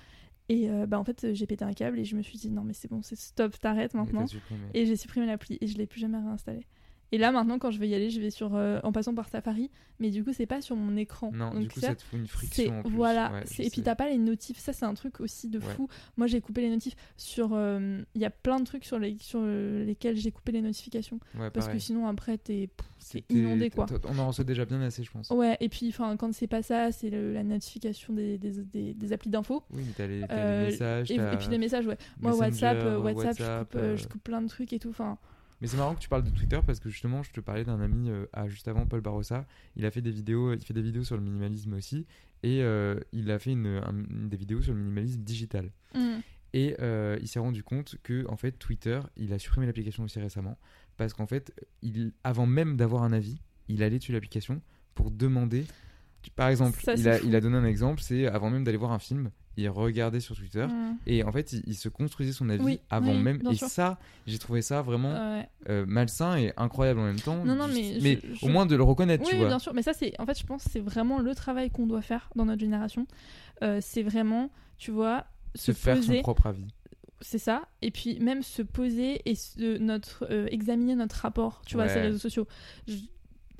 [0.49, 2.63] Et euh, bah en fait, j'ai pété un câble et je me suis dit non
[2.65, 4.27] mais c'est bon, c'est stop, t'arrêtes Et maintenant.
[4.27, 4.63] supprimé.
[4.73, 6.67] Et j'ai supprimé l'appli et je l'ai plus jamais réinstallé.
[7.13, 9.29] Et là maintenant quand je vais y aller, je vais sur euh, en passant par
[9.29, 11.33] Safari, mais du coup c'est pas sur mon écran.
[11.33, 12.93] Non, Donc du coup, ça, ça te fout une friction en plus.
[12.95, 13.33] voilà.
[13.33, 15.65] Ouais, et puis t'as pas les notifs, ça c'est un truc aussi de Ouais.
[15.75, 15.89] fou.
[16.17, 19.17] Moi j'ai coupé les notifs sur, euh, il y a plein de trucs sur, les,
[19.19, 23.71] sur euh, lesquels j'ai coupé les notifications Ouais, parce que sinon après t'es c'est inondé
[23.71, 23.87] quoi.
[24.09, 25.31] On en reçoit déjà bien assez, je pense.
[25.31, 29.13] Ouais, et puis enfin quand c'est pas ça, c'est la notification des, des, des, des
[29.13, 29.63] applis d'infos.
[29.73, 31.11] Oui, mais t'as les, Euh, messages.
[31.11, 31.97] Et, puis les messages, ouais.
[32.21, 34.91] Moi, WhatsApp, WhatsApp, je, coupe, euh, je coupe plein de trucs et tout.
[34.91, 35.19] Enfin,
[35.61, 37.81] Mais c'est marrant que tu parles de Twitter parce que justement, je te parlais d'un
[37.81, 39.47] ami euh, à, juste avant, Paul Barossa.
[39.77, 42.07] Il a fait des vidéos, il fait des vidéos sur le minimalisme aussi,
[42.43, 45.71] et euh, il a fait une, un- des vidéos sur le minimalisme digital.
[45.95, 46.21] mm,
[46.55, 50.19] Et euh, il s'est rendu compte que en fait Twitter, il a supprimé l'application aussi
[50.19, 50.59] récemment
[50.97, 51.53] parce qu'en fait,
[51.83, 54.61] il, avant même d'avoir un avis, il allait dessus l'application
[54.95, 55.65] pour demander.
[56.37, 57.27] Par exemple, Ça, il, c'est a, fou.
[57.29, 60.37] il a donné un exemple, c'est avant même d'aller voir un film, il regardait sur
[60.37, 60.67] Twitter.
[60.67, 60.97] mm.
[61.07, 63.41] Et en fait, il, il se construisait son avis Oui, avant oui, même.
[63.51, 63.69] Et sûr.
[63.69, 65.49] ça, j'ai trouvé ça vraiment Ouais.
[65.69, 67.45] euh, malsain et incroyable en même temps.
[67.45, 69.49] Non, non, mais je- je- au moins de le reconnaître, Oui, tu vois.
[69.49, 72.03] bien sûr, mais ça, c'est en fait, je pense c'est vraiment le travail qu'on doit
[72.03, 73.07] faire dans notre génération.
[73.63, 76.67] Euh, c'est vraiment, tu vois, Se se, faire poser, son propre avis.
[77.21, 81.75] c'est ça, et puis même se poser et se- notre, euh, examiner notre rapport, tu
[81.75, 82.47] vois, à ces réseaux sociaux.
[82.89, 82.95] Je-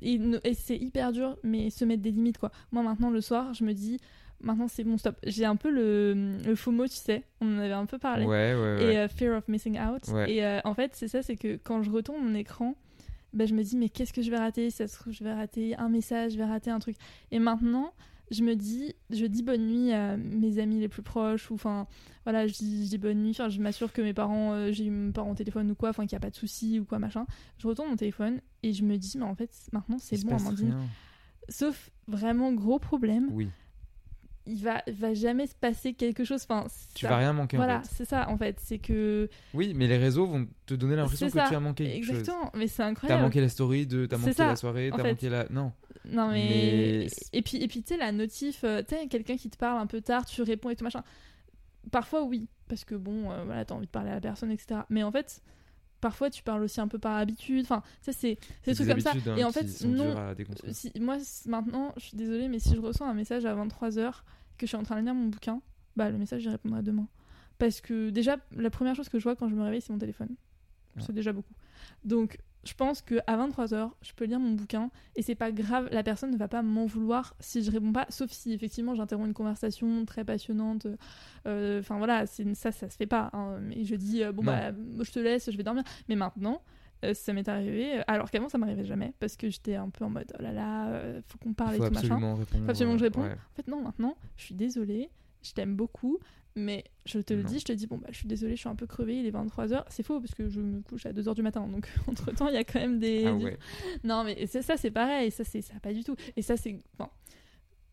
[0.03, 2.51] et ne- et c'est hyper dur, mais se mettre des limites, quoi.
[2.71, 3.99] Moi, maintenant, le soir, je me dis,
[4.43, 5.15] maintenant, c'est bon, stop.
[5.25, 8.25] J'ai un peu le, le FOMO, tu sais, on en avait un peu parlé.
[8.25, 8.93] Ouais, ouais, ouais.
[8.93, 10.07] et euh, Fear of Missing Out.
[10.09, 10.31] Ouais.
[10.33, 12.75] Et euh, en fait, c'est ça, c'est que quand je retourne mon écran,
[13.33, 14.69] ben, je me dis, mais qu'est-ce que je vais rater?
[14.71, 16.97] Ça se trouve, je vais rater un message, je vais rater un truc.
[17.31, 17.93] Et maintenant,
[18.29, 21.85] je me dis, je dis bonne nuit à mes amis les plus proches, ou enfin,
[22.23, 24.85] voilà, je dis, je dis bonne nuit, enfin, je m'assure que mes parents, euh, j'ai
[24.85, 26.85] eu mes parents au téléphone ou quoi, enfin, qu'il n'y a pas de souci ou
[26.85, 27.25] quoi, machin.
[27.57, 30.69] Je retourne mon téléphone et je me dis, mais en fait, maintenant, c'est bon, Amandine.
[30.71, 30.79] rien.
[31.49, 33.49] Sauf vraiment gros problème, Oui.
[34.47, 36.45] Il va, va jamais se passer quelque chose.
[36.49, 37.89] Enfin, Tu ça- vas rien manquer Voilà, en fait.
[37.93, 38.57] c'est ça, en fait.
[38.59, 39.29] C'est que.
[39.53, 42.19] Oui, mais les réseaux vont te donner l'impression que tu as manqué quelque chose.
[42.19, 43.21] Exactement, mais c'est T'as incroyable.
[43.23, 45.45] manqué la story de, t'as manqué ça, la soirée, t'as manqué la.
[45.49, 45.71] Non.
[46.05, 49.37] Non mais, Mais- et puis et puis tu sais la notif, euh, tu sais quelqu'un
[49.37, 51.03] qui te parle un peu tard, tu réponds et tout machin.
[51.91, 54.81] Parfois oui, parce que bon, euh, voilà, t'as envie de parler à la personne, etc.
[54.89, 55.41] Mais en fait,
[56.01, 57.61] parfois tu parles aussi un peu par habitude.
[57.63, 59.13] Enfin, ça c'est c'est des trucs comme ça.
[59.13, 60.15] hein, Et en fait, non.
[60.71, 64.11] Si, moi maintenant, je suis désolée, mais si je reçois un message à 23h
[64.57, 65.61] que je suis en train de lire mon bouquin,
[65.95, 67.07] bah le message j'y répondrai demain.
[67.57, 69.99] Parce que déjà, la première chose que je vois quand je me réveille, c'est mon
[69.99, 70.29] téléphone.
[70.95, 71.03] Ouais.
[71.05, 71.53] C'est déjà beaucoup.
[72.03, 75.89] Donc, je pense que à 23h, je peux lire mon bouquin et c'est pas grave,
[75.91, 79.27] la personne ne va pas m'en vouloir si je réponds pas, sauf si effectivement j'interromps
[79.27, 80.87] une conversation très passionnante.
[81.47, 83.29] Euh, Enfin voilà, ça, ça se fait pas.
[83.33, 83.57] hein.
[83.61, 84.51] Mais je dis, euh, bon Non.
[84.51, 84.71] bah,
[85.03, 85.83] je te laisse, je vais dormir.
[86.07, 86.61] Mais maintenant,
[87.03, 90.09] euh, ça m'est arrivé, alors qu'avant ça m'arrivait jamais parce que j'étais un peu en
[90.11, 92.15] mode, oh là là, faut qu'on parle Il et faut tout machin.
[92.15, 92.45] répondre.
[92.65, 93.23] Faut absolument que je réponde.
[93.23, 93.31] ouais.
[93.33, 95.09] En fait, non, maintenant, je suis désolée,
[95.41, 96.19] je t'aime beaucoup,
[96.55, 97.49] mais je te le Non.
[97.49, 99.25] dis, je te dis, bon, bah, je suis désolée, je suis un peu crevée, il
[99.25, 99.83] est 23h.
[99.89, 102.53] C'est faux, parce que je me couche à 2h du matin, donc entre temps, il
[102.53, 103.25] y a quand même des.
[103.25, 103.57] Ah ouais.
[104.03, 106.15] Non, mais ça, c'est pareil, ça, c'est ça, pas du tout.
[106.35, 106.77] Et ça, c'est.
[106.97, 107.09] Enfin,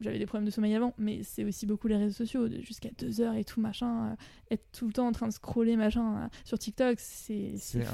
[0.00, 3.36] j'avais des problèmes de sommeil avant, mais c'est aussi beaucoup les réseaux sociaux, jusqu'à 2h
[3.36, 4.14] et tout, machin, euh,
[4.52, 7.52] être tout le temps en train de scroller, machin, euh, sur TikTok, c'est.
[7.56, 7.84] C'est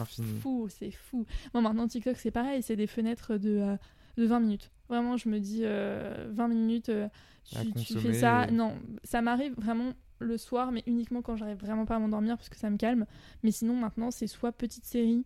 [0.41, 1.25] fou, c'est fou.
[1.55, 3.77] Moi, maintenant, TikTok, c'est pareil, c'est des fenêtres de, euh,
[4.19, 4.71] de 20 minutes.
[4.91, 7.09] Vraiment, je me dis, euh, 20 minutes, euh,
[7.51, 8.47] tu, À tu fais ça.
[8.49, 9.93] et- Non, ça m'arrive vraiment
[10.25, 13.07] le soir, mais uniquement quand j'arrive vraiment pas à m'endormir, parce que ça me calme.
[13.43, 15.25] Mais sinon, maintenant, c'est soit petite série,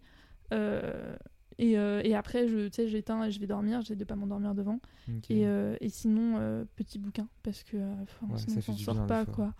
[0.52, 1.16] euh,
[1.58, 4.14] et, euh, et après, je, tu sais, j'éteins et je vais dormir, j'essaie de pas
[4.16, 4.80] m'endormir devant.
[5.28, 9.54] Et, euh, et sinon, petit bouquin, parce que Ouais, on s'en sort pas, quoi.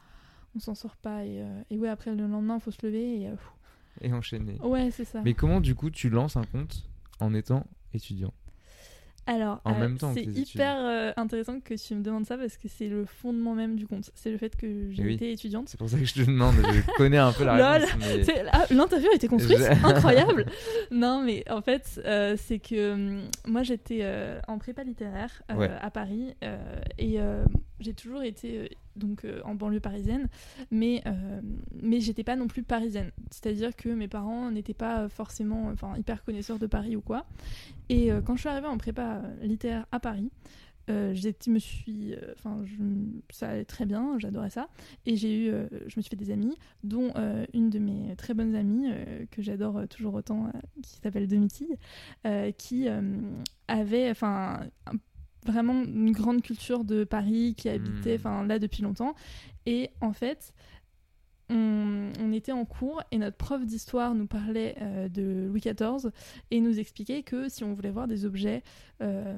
[0.55, 1.25] On s'en sort pas.
[1.25, 3.23] Et, et ouais, après, le lendemain, faut se lever.
[3.23, 3.31] Et.
[4.01, 4.61] Et enchaîner.
[4.61, 5.23] ouais, c'est ça.
[5.23, 8.33] Mais comment du coup tu lances un compte en étant étudiant?
[9.29, 12.37] Alors, En euh, même temps que c'est hyper euh, intéressant que tu me demandes ça
[12.39, 14.11] parce que c'est le fondement même du compte.
[14.15, 15.15] C'est le fait que j'ai Oui.
[15.15, 15.69] été étudiante.
[15.69, 16.55] C'est pour ça que je te demande.
[16.57, 17.85] Je connais un peu la Lol.
[17.85, 18.27] réponse.
[18.27, 20.47] mais- ah, L'interview a été construite, Je- incroyable.
[20.91, 24.05] Non, mais en fait, euh, c'est que hum, moi j'étais
[24.49, 25.71] en prépa littéraire Ouais.
[25.81, 26.35] à Paris
[26.99, 27.19] et
[27.81, 30.29] j'ai toujours été euh, donc euh, en banlieue parisienne,
[30.71, 31.41] mais euh,
[31.83, 33.11] mais j'étais pas non plus parisienne.
[33.31, 37.27] C'est-à-dire que mes parents n'étaient pas forcément, enfin hyper connaisseurs de Paris ou quoi.
[37.89, 40.31] Et euh, quand je suis arrivée en prépa littéraire à Paris.
[41.13, 42.77] j'étais- me suis, enfin, je-
[43.31, 44.69] ça allait très bien, j'adorais ça,
[45.05, 45.53] et j'ai eu,
[45.87, 47.13] je me suis fait des amis, dont
[47.53, 48.89] une de mes très bonnes amies
[49.31, 50.51] que j'adore toujours autant,
[50.83, 51.77] qui s'appelle Domitille,
[52.57, 52.89] qui
[53.69, 54.61] avait, enfin,
[55.47, 58.21] vraiment une grande culture de Paris, qui habitait, Hmm.
[58.21, 59.15] enfin, là depuis longtemps,
[59.67, 60.53] et en fait.
[61.51, 66.11] On, on était en cours et notre prof d'histoire nous parlait euh, de Louis XIV
[66.51, 68.63] et nous expliquait que si on voulait voir des objets
[69.01, 69.35] euh,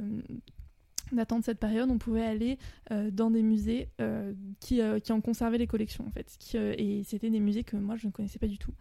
[1.16, 2.58] datant de cette période, on pouvait aller
[2.92, 6.34] euh, dans des musées euh, qui, euh, qui en conservaient les collections en fait.
[6.38, 8.72] Qui, euh, et c'était des musées que moi je ne connaissais pas du tout.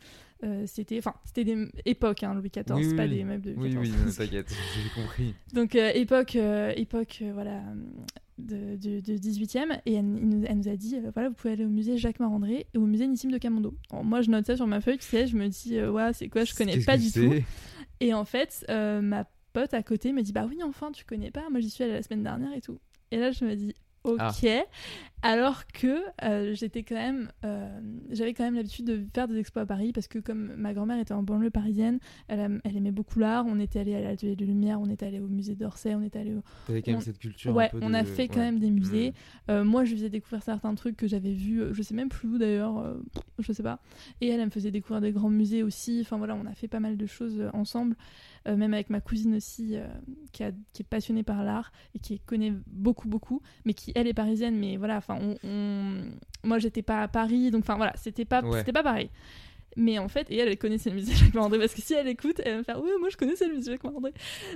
[0.67, 3.09] C'était, enfin, c'était des époques, hein, Louis XIV, Oui, c'est oui, pas oui.
[3.09, 3.93] des meubles de Louis Oui, XIV.
[3.97, 4.47] oui, non, t'inquiète,
[4.95, 5.35] j'ai compris.
[5.53, 6.37] Donc époque,
[6.77, 7.61] époque, voilà,
[8.37, 11.53] de, de, de 18e, et elle, nous, elle nous a dit, euh, voilà, vous pouvez
[11.53, 13.75] aller au musée Jacques Marandré et au musée Nissim de Camondo.
[13.91, 16.13] Alors, moi, je note ça sur ma feuille, tu sais, je me dis, euh, ouais,
[16.13, 17.33] c'est quoi, je connais pas du tout.
[17.99, 21.31] Et en fait, euh, ma pote à côté me dit Bah oui, enfin, tu connais
[21.31, 21.49] pas.
[21.49, 22.79] Moi, j'y suis allée la semaine dernière et tout.
[23.11, 24.19] Et là, je me dis Ok.
[24.21, 24.65] Ah.
[25.21, 27.29] Alors que euh, j'étais quand même.
[27.43, 27.67] euh,
[28.09, 30.97] J'avais quand même l'habitude de faire des expos à Paris parce que, comme ma grand-mère
[30.97, 33.45] était en banlieue parisienne, elle, aimait beaucoup l'art.
[33.45, 36.19] On était allé à l'Atelier de Lumière, on était allé au musée d'Orsay, on était
[36.19, 36.41] allé au.
[36.67, 37.53] T'avais quand même On- cette culture.
[37.53, 39.09] Ouais, un peu on de- a fait quand même des musées.
[39.09, 39.51] Mm.
[39.51, 42.37] Euh, moi, je faisais découvrir certains trucs que j'avais vus, je sais même plus où
[42.37, 42.95] d'ailleurs,
[43.39, 43.79] je sais pas.
[44.21, 45.99] Et elle, elle me faisait découvrir des grands musées aussi.
[46.01, 47.95] Enfin voilà, on a fait pas mal de choses ensemble,
[48.47, 49.75] même avec ma cousine aussi,
[50.31, 54.07] qui, a- qui est passionnée par l'art et qui connaît beaucoup, beaucoup, mais qui, elle,
[54.07, 54.55] est parisienne.
[54.57, 58.41] Mais voilà, enfin, on, on- moi, j'étais pas à Paris, donc enfin voilà, c'était pas,
[58.43, 58.59] Ouais.
[58.59, 59.09] c'était pas pareil.
[59.77, 62.07] Mais en fait, et elle, elle connaissait le musée Jacques Marandré parce que si elle
[62.07, 64.13] écoute, elle va me faire Oui, moi je connaissais le musée Jacques Marandré.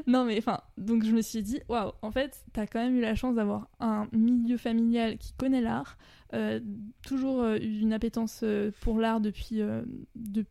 [0.08, 3.02] Non, mais enfin, donc je me suis dit Waouh, en fait, t'as quand même eu
[3.02, 5.98] la chance d'avoir un milieu familial qui connaît l'art,
[6.34, 6.60] euh,
[7.06, 9.62] toujours euh, eu une appétence euh, pour l'art depuis.
[9.62, 9.84] euh,
[10.16, 10.46] de-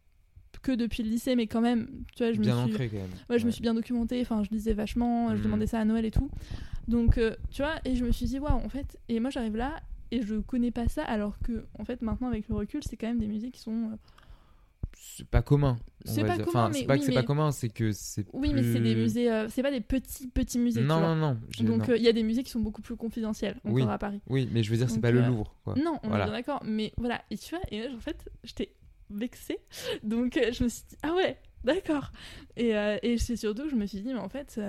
[0.62, 2.74] que depuis le lycée, mais quand même, tu vois, je Bien me suis.
[2.74, 3.10] ancré quand même.
[3.28, 3.52] Ouais, je me Ouais.
[3.52, 5.42] suis bien documentée, enfin, je lisais vachement, je Mhm.
[5.42, 6.30] demandais ça à Noël et tout.
[6.86, 9.56] Donc, euh, tu vois, et je me suis dit, waouh, en fait, et moi j'arrive
[9.56, 9.80] là
[10.12, 13.08] et je connais pas ça, alors que, en fait, maintenant avec le recul, c'est quand
[13.08, 13.90] même des musiques qui sont.
[13.92, 13.96] euh,
[14.94, 15.78] C'est pas commun.
[16.04, 18.26] C'est pas Enfin, mais c'est pas oui, que c'est mais- pas commun, c'est que c'est.
[18.32, 20.80] Oui, mais c'est des musées, euh, c'est pas des petits, petits musées.
[20.80, 21.14] tu Non, vois.
[21.14, 21.64] non, non.
[21.64, 23.82] Donc, euh, il y a des musées qui sont beaucoup plus confidentielles, encore Oui.
[23.82, 24.20] à Paris.
[24.28, 25.74] Oui, mais je veux dire, c'est pas le Louvre, quoi.
[25.76, 26.24] Non, on Voilà.
[26.24, 28.74] est bien d'accord, mais voilà, et tu vois, et là, en fait, j'étais
[29.10, 29.58] vexée,
[30.02, 32.10] donc je me suis dit, ah ouais, d'accord.
[32.56, 32.70] Et,
[33.02, 34.60] et c'est surtout que je me suis dit, mais en fait,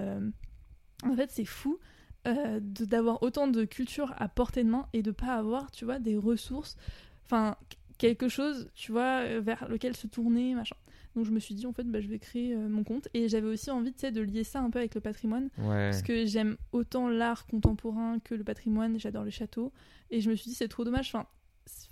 [1.03, 1.79] en fait c'est fou
[2.27, 5.86] euh, de- d'avoir autant de culture à portée de main et de pas avoir, tu
[5.86, 6.77] vois, des ressources,
[7.25, 7.55] enfin,
[7.97, 10.75] quelque chose, tu vois, euh, vers lequel se tourner, machin.
[11.15, 13.29] Donc je me suis dit, en fait, bah, je vais créer euh, mon compte, et
[13.29, 15.49] j'avais aussi envie, tu sais, de lier ça un peu avec le patrimoine.
[15.59, 15.89] Ouais.
[15.91, 19.71] Parce que j'aime autant l'art contemporain que le patrimoine, j'adore les châteaux.
[20.09, 21.09] Et je me suis dit, c'est trop dommage.
[21.13, 21.27] Enfin,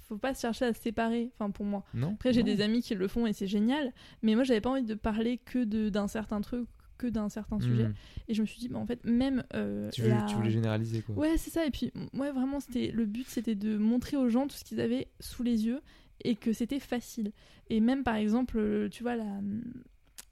[0.07, 1.83] faut pas chercher à se séparer, enfin, pour moi.
[1.93, 2.13] Non.
[2.13, 3.93] Après, j'ai des amis qui le font et c'est génial.
[4.23, 6.67] Mais moi, j'avais pas envie de parler que de- d'un certain truc,
[7.01, 7.87] que d'un certain sujet.
[7.87, 7.93] Mm.
[8.27, 9.43] Et je me suis dit, bah, en fait, même.
[9.55, 11.15] euh, Tu, veux, la- tu voulais généraliser, quoi.
[11.15, 11.65] Ouais, c'est ça.
[11.65, 14.79] Et puis, ouais, vraiment, c'était le but, c'était de montrer aux gens tout ce qu'ils
[14.79, 15.81] avaient sous les yeux
[16.23, 17.31] et que c'était facile.
[17.69, 19.25] Et même, par exemple, euh, tu vois, la.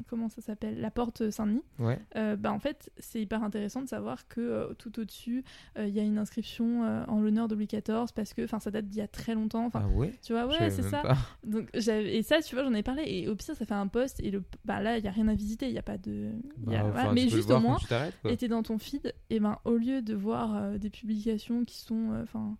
[0.07, 1.63] Comment ça s'appelle La porte Saint-Denis.
[1.79, 1.99] Ouais.
[2.15, 5.43] Euh, bah, en fait, c'est hyper intéressant de savoir que euh, tout au-dessus,
[5.77, 8.85] euh, il y a une inscription en l'honneur de Louis XIV parce que ça date
[8.88, 9.65] d'il y a très longtemps.
[9.65, 10.13] Enfin, ah ouais?
[10.23, 11.01] tu vois, ouais, c'est ça.
[11.01, 11.17] pas.
[11.43, 13.03] Donc, j'avais- et ça, tu vois, j'en ai parlé.
[13.05, 14.19] Et au pire, ça fait un post.
[14.21, 15.67] Et le, bah, là, il n'y a rien à visiter.
[15.67, 16.31] Il n'y a pas de.
[16.65, 17.13] il y a- Bah, voilà.
[17.13, 17.77] Mais juste au moins,
[18.25, 22.19] tu t'es dans ton feed, et ben au lieu de voir des publications qui sont.
[22.23, 22.55] Enfin.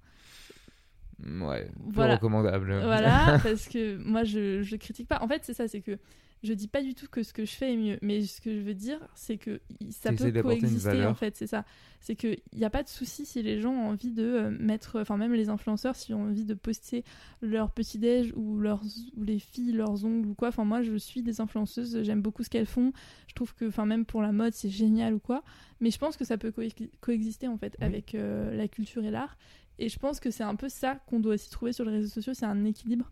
[1.21, 2.15] Ouais, peu Voilà.
[2.15, 2.80] recommandable.
[2.82, 5.19] Voilà, parce que moi je, je critique pas.
[5.21, 5.97] En fait, c'est ça, c'est que
[6.43, 8.54] je dis pas du tout que ce que je fais est mieux, mais ce que
[8.56, 11.65] je veux dire, c'est que ça peut coexister en fait, c'est ça.
[12.02, 15.02] C'est que y a pas de souci si les gens ont envie de euh, mettre,
[15.02, 17.04] enfin même les influenceurs, s'ils ont envie de poster
[17.41, 18.82] leur petit déj ou leurs
[19.17, 20.47] ou les filles leurs ongles ou quoi.
[20.47, 22.93] Enfin moi je suis des influenceuses, j'aime beaucoup ce qu'elles font.
[23.28, 25.43] Je trouve que, enfin même pour la mode, c'est génial ou quoi.
[25.82, 27.86] Mais je pense que ça peut coex- coexister en fait Oui.
[27.86, 29.38] avec euh, la culture et l'art.
[29.78, 32.10] Et je pense que c'est un peu ça qu'on doit aussi trouver sur les réseaux
[32.10, 33.12] sociaux, c'est un équilibre.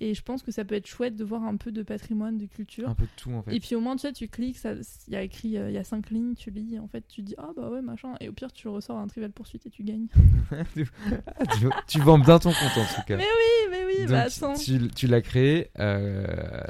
[0.00, 2.44] Et je pense que ça peut être chouette de voir un peu de patrimoine, de
[2.46, 2.88] culture.
[2.90, 3.56] Un peu de tout, en fait.
[3.56, 4.74] Et puis au moins, tu sais, tu cliques, ça-
[5.08, 7.02] il y a écrit, euh, il y a cinq lignes, tu lis, et en fait,
[7.08, 8.14] tu dis, ah bah ouais, machin.
[8.20, 10.06] Et au pire, tu ressors un trivial poursuite et tu gagnes.
[10.74, 10.86] Tu,
[11.88, 13.16] tu vends bien ton compte, en tout cas.
[13.16, 14.54] Mais oui, mais oui, Donc, bah attends.
[14.54, 16.24] tu, tu l'as créé euh,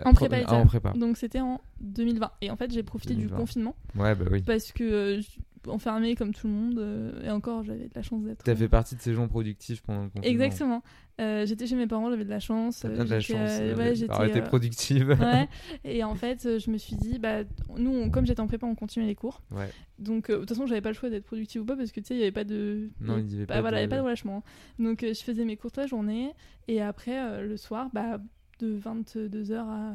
[0.04, 0.92] En pro- prépa ah, en prépa.
[0.92, 2.30] Donc c'était en 2020.
[2.42, 3.36] Et en fait, j'ai profité du 2020.
[3.36, 4.42] confinement Ouais, bah oui.
[4.42, 5.22] parce que euh,
[5.68, 6.78] enfermée comme tout le monde.
[6.78, 8.42] euh, et encore, j'avais de la chance d'être.
[8.44, 10.28] T'as fait partie de ces gens productifs pendant le confinement.
[10.44, 10.82] Exactement.
[11.18, 12.84] Euh, j'étais chez mes parents, j'avais de la chance.
[12.84, 13.36] Euh, bien de la chance.
[13.38, 14.12] euh, euh, ouais, j'étais.
[14.12, 15.08] euh, productive.
[15.18, 15.48] ouais.
[15.84, 17.44] Et en fait, euh, je me suis dit, bah,
[17.78, 19.42] nous, on- comme j'étais en prépa, on continuait les cours.
[19.50, 19.70] Ouais.
[19.98, 22.00] Donc, euh, de toute façon, j'avais pas le choix d'être productive ou pas parce que
[22.00, 22.90] tu sais, il y avait pas de.
[23.00, 24.44] Non, il y avait bah, pas voilà, il y avait de- pas de relâchement.
[24.78, 26.32] Donc, euh, je faisais mes cours toute la journée
[26.68, 28.20] et après, euh, le soir, bah,
[28.58, 29.94] de 22h à euh,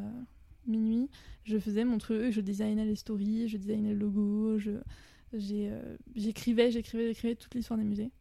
[0.68, 1.10] minuit,
[1.44, 4.72] je faisais mon truc, je designais les stories, je designais le logo, je.
[5.34, 8.12] Euh, J'écrivais, j'écrivais, j'écrivais toute l'histoire des musées.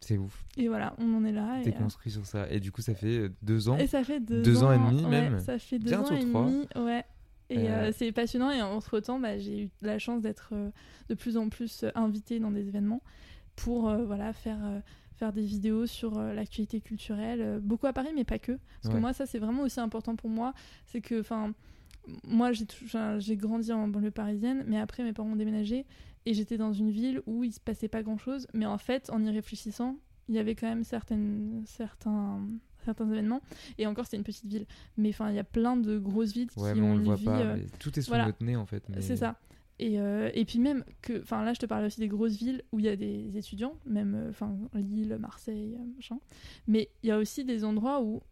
[0.00, 0.44] C'est ouf.
[0.56, 1.60] Et voilà, on en est là.
[1.62, 2.48] T'es euh, construit sur ça.
[2.50, 3.78] Et du coup, ça fait deux ans.
[3.78, 5.38] et ça fait deux, Deux ans et demi, ouais, même.
[5.38, 6.44] Ça fait deux Bientôt ans et trois.
[6.46, 7.04] demi, ouais.
[7.50, 7.90] Et Euh.
[7.92, 8.50] c'est passionnant.
[8.50, 10.52] Et entre temps, bah, j'ai eu la chance d'être
[11.08, 13.02] de plus en plus invitée dans des événements
[13.56, 14.58] pour voilà faire
[15.16, 18.58] faire des vidéos sur euh, l'actualité culturelle, euh, beaucoup à Paris, mais pas que.
[18.82, 20.54] Parce que moi, ça c'est vraiment aussi important pour moi.
[20.86, 21.54] C'est que, enfin,
[22.26, 25.86] moi j'ai grandi en banlieue parisienne, mais après mes parents ont déménagé
[26.26, 28.46] et j'étais dans une ville où il se passait pas grand chose.
[28.54, 29.96] Mais en fait, en y réfléchissant,
[30.28, 32.40] il y avait quand même certaines certains
[32.84, 33.40] certains événements
[33.78, 34.66] et encore c'était une petite ville
[34.98, 37.02] mais enfin il y a plein de grosses villes qui Ouais, mais ont on le
[37.04, 37.38] voit pas.
[37.40, 38.26] euh, mais Tout est sous voilà.
[38.26, 38.86] notre nez, en fait.
[38.90, 39.38] mais- c'est ça.
[39.80, 42.62] Et, euh, et puis même que, enfin là je te parlais aussi des grosses villes
[42.72, 46.18] où il y a des étudiants, même euh, enfin Lille, Marseille, machin.
[46.68, 48.22] Mais il y a aussi des endroits où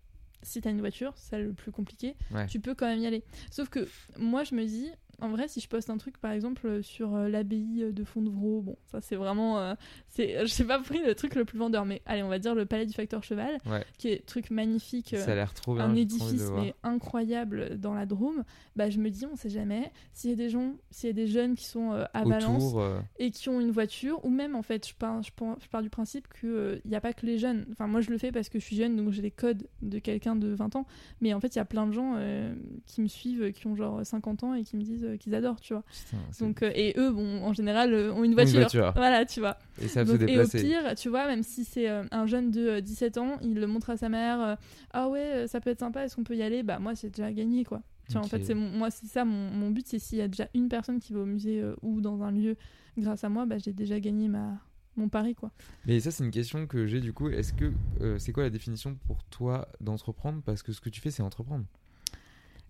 [0.42, 2.46] si t'as une voiture, c'est le plus compliqué, Ouais.
[2.46, 3.22] tu peux quand même y aller.
[3.50, 4.90] Sauf que moi je me dis,
[5.22, 8.60] en vrai si je poste un truc par exemple euh, sur euh, l'abbaye de Fondevraud,
[8.62, 9.74] bon ça c'est vraiment, euh,
[10.08, 12.54] c'est, je sais pas pris le truc le plus vendeur, mais allez on va dire
[12.54, 13.84] le palais du facteur cheval, Ouais.
[13.98, 15.14] qui est truc magnifique.
[15.14, 15.84] euh, Ça a l'air trop bien.
[15.84, 18.44] un édifice mais incroyable dans la Drôme,
[18.76, 21.14] bah je me dis on sait jamais s'il y a des gens, s'il y a
[21.14, 24.54] des jeunes qui sont euh, à Valence euh, et qui ont une voiture ou même
[24.56, 27.12] en fait je pars, je pars, je pars du principe que il n'y a pas
[27.12, 27.66] que les jeunes.
[27.72, 29.98] Enfin moi je le fais parce que je suis jeune donc j'ai les codes de
[29.98, 30.86] quelqu'un de 20 ans,
[31.20, 32.54] mais en fait il y a plein de gens euh,
[32.86, 35.60] qui me suivent qui ont genre 50 ans et qui me disent euh, qu'ils adorent,
[35.60, 35.82] tu vois.
[35.82, 38.54] putain, Donc euh, et eux bon en général euh, ont une voiture.
[38.54, 38.92] une voiture.
[38.96, 39.58] Voilà, tu vois.
[39.80, 42.68] Et ça se Donc, et au pire, tu vois, même si c'est un jeune de
[42.68, 44.56] euh, 17 ans, il le montre à sa mère,
[44.92, 46.62] ah ouais, ça peut être sympa, est-ce qu'on peut y aller?
[46.62, 47.82] Bah moi, c'est déjà gagné, quoi.
[48.08, 50.28] Tu vois, en fait, c'est moi, c'est ça, mon, mon but, c'est s'il y a
[50.28, 52.56] déjà une personne qui va au musée ou dans un lieu
[52.98, 54.58] grâce à moi, bah j'ai déjà gagné ma
[54.96, 55.50] mon pari, quoi.
[55.86, 57.28] Mais ça, c'est une question que j'ai du coup.
[57.28, 60.42] Est-ce que euh, c'est quoi la définition pour toi d'entreprendre?
[60.44, 61.64] Parce que ce que tu fais, c'est entreprendre.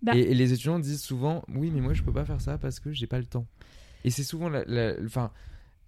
[0.03, 2.79] Bah- Et, les étudiants disent souvent, oui, mais moi, je peux pas faire ça parce
[2.79, 3.47] que j'ai pas le temps.
[4.03, 4.51] Et c'est souvent,
[5.05, 5.31] enfin,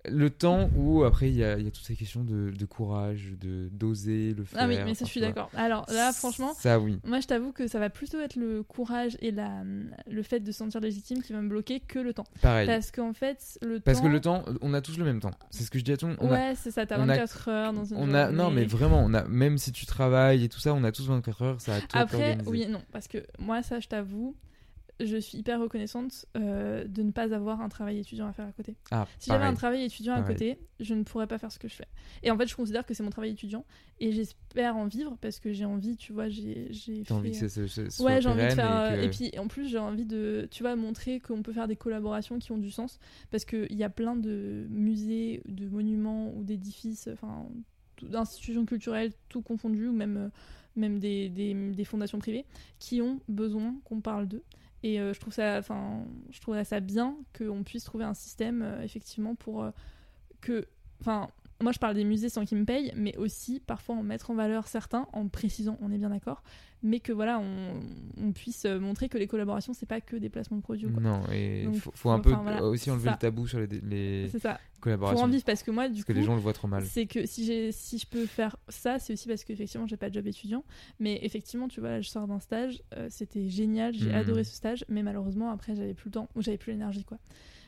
[0.10, 2.66] le temps où après il y a, il y a toutes ces questions de, de
[2.66, 4.60] courage, de d'oser le faire.
[4.62, 5.50] Ah oui, mais ça, je suis d'accord.
[5.56, 7.00] Alors là, franchement, Ça, oui.
[7.06, 9.64] moi, je t'avoue que ça va plutôt être le courage et la,
[10.10, 12.26] le fait de se sentir légitime qui va me bloquer que le temps.
[12.42, 12.68] Pareil.
[12.68, 14.04] Parce qu'en fait, le Parce temps.
[14.06, 15.32] que le temps, on a tous le même temps.
[15.52, 16.22] C'est ce que je dis à tout le monde.
[16.22, 18.66] On Ouais, c'est ça, t'as on a- 24 heures dans une on a, non, mais
[18.66, 21.62] vraiment, on a, même si tu travailles et tout ça, on a tous 24 heures,
[21.62, 22.50] ça a tout Après, organisé.
[22.50, 24.36] oui non, parce que moi, ça, je t'avoue,
[25.00, 28.52] je suis hyper reconnaissante euh, de ne pas avoir un travail étudiant à faire à
[28.52, 28.76] côté.
[28.92, 31.68] Ah, Si j'avais un travail étudiant à côté, je ne pourrais pas faire ce que
[31.68, 31.88] je fais.
[32.24, 33.66] Et en fait, je considère que c'est mon travail étudiant
[34.00, 36.70] et j'espère en vivre parce que j'ai envie, tu vois, j'ai
[37.06, 38.72] T'as envie que fait- ça se- se- soit Ouais, j'ai envie de faire.
[38.72, 41.76] euh, et, puis, en plus, j'ai envie de, tu vois, montrer qu'on peut faire des
[41.76, 43.00] collaborations qui ont du sens.
[43.32, 47.48] Parce qu'il y a plein de musées, de monuments ou d'édifices, enfin,
[48.02, 50.30] d'institutions culturelles, tout confondu, ou même, euh,
[50.76, 52.46] même des, des, des fondations privées,
[52.80, 54.44] qui ont besoin qu'on parle d'eux.
[54.86, 58.62] Et euh, je trouve ça, enfin, je trouve ça bien qu'on puisse trouver un système,
[58.62, 59.72] euh, effectivement, pour euh,
[60.42, 60.68] que,
[61.02, 64.30] enfin, moi je parle des musées sans qu'ils me payent, mais aussi parfois en mettre
[64.32, 66.44] en valeur certains, en précisant, on est bien d'accord,
[66.84, 67.82] mais que voilà, on,
[68.18, 70.92] on puisse euh, montrer que les collaborations, c'est pas que des placements de produits.
[70.92, 71.02] quoi.
[71.02, 73.12] Non, et Donc, faut, faut un peu enfin, voilà, aussi enlever ça.
[73.14, 74.60] le tabou sur les, les C'est ça.
[74.74, 75.26] Pour collaborations.
[75.26, 76.84] en vivre, parce que moi, du parce coup, que les gens le voient trop mal.
[76.86, 80.28] c'est que si, je peux faire ça, c'est aussi parce qu'effectivement, j'ai pas de job
[80.28, 80.64] étudiant.
[81.00, 84.16] Mais effectivement, tu vois, là, je sors d'un stage, euh, c'était génial, j'ai Mhm.
[84.16, 87.18] adoré ce stage, mais malheureusement, après, j'avais plus le temps, ou j'avais plus l'énergie, quoi.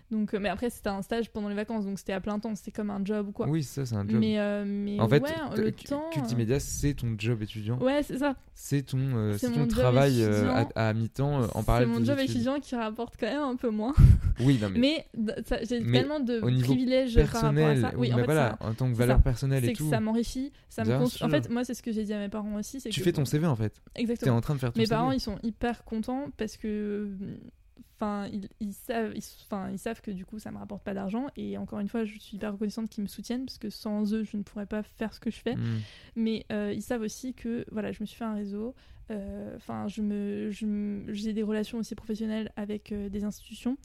[0.09, 2.55] Donc, euh, mais après, c'était un stage pendant les vacances, donc c'était à plein temps,
[2.55, 3.45] c'était comme un job ou quoi.
[3.49, 4.17] Oui, ça, c'est un job.
[4.21, 6.09] Mais, euh, mais en fait, ouais, le temps.
[6.13, 7.77] Cultimédia, c'est ton job étudiant.
[7.81, 8.35] euh, Ouais, c'est ça.
[8.53, 11.89] C'est ton, euh, C'est c'est ton travail euh, à, à mi-temps euh, en c'est parallèle
[11.89, 13.93] de mon tes job étudiant qui rapporte quand même un peu moins.
[14.39, 17.91] Oui, non, mais, Mais, ça- j'ai Mais tellement de privilèges par rapport à personnel, ça.
[17.97, 19.23] Oui, mais en fait, voilà, ça- en tant que c'est valeur ça.
[19.23, 19.89] personnelle c'est et que tout.
[19.89, 20.51] ça m'enrichit.
[20.69, 22.79] Ça me En fait, moi, c'est ce que j'ai dit à mes parents aussi.
[22.79, 23.73] c'est Tu que- fais ton CV en fait.
[23.95, 24.37] T'es Exactement.
[24.37, 24.95] en train de faire ton Mes CV.
[24.95, 27.09] parents, ils sont hyper contents parce que,
[27.99, 30.93] enfin, ils, ils savent, ils, enfin, ils savent que du coup, ça me rapporte pas
[30.93, 31.27] d'argent.
[31.35, 34.23] Et encore une fois, je suis hyper reconnaissante qu'ils me soutiennent parce que sans eux,
[34.23, 35.55] je ne pourrais pas faire ce que je fais.
[35.55, 35.79] Mm.
[36.15, 38.75] Mais euh, ils savent aussi que, voilà, je me suis fait un réseau.
[39.11, 40.51] Euh, enfin, je me,
[41.13, 43.77] j'ai des relations aussi professionnelles avec euh, des institutions.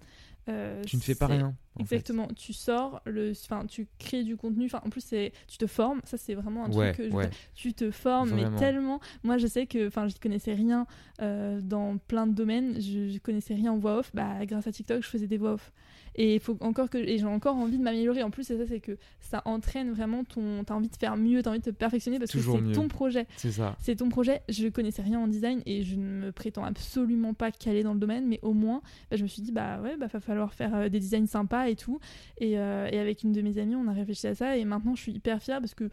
[0.48, 1.54] Euh, Tu ne fais pas rien.
[1.76, 1.82] fait.
[1.82, 4.64] Exactement, tu sors, le, enfin, tu crées du contenu.
[4.66, 6.00] Enfin, en plus, c'est, tu te formes.
[6.02, 7.30] Ça, c'est vraiment un Ouais, truc que je- ouais.
[7.54, 8.50] tu te formes, Vraiment.
[8.50, 9.00] mais tellement.
[9.22, 10.86] Moi, je sais que, enfin, je connaissais rien
[11.20, 12.80] euh, dans plein de domaines.
[12.80, 14.10] Je, je connaissais rien en voix off.
[14.14, 15.72] Bah, grâce à TikTok, je faisais des voix off.
[16.14, 18.22] Et faut encore que, et j'ai encore envie de m'améliorer.
[18.22, 20.62] En plus, c'est ça, c'est que ça entraîne vraiment ton.
[20.64, 22.88] T'as envie de faire mieux, t'as envie de te perfectionner parce Toujours que c'est ton
[22.88, 23.26] projet.
[23.36, 23.76] C'est ça.
[23.80, 24.42] C'est ton projet.
[24.50, 28.00] Je connaissais rien en design et je ne me prétends absolument pas calée dans le
[28.00, 30.74] domaine, mais au moins, bah, je me suis dit, bah ouais, bah va falloir faire
[30.74, 31.98] euh, des designs sympas et tout.
[32.38, 34.94] Et, euh, et avec une de mes amies, on a réfléchi à ça et maintenant,
[34.94, 35.90] je suis hyper fière parce que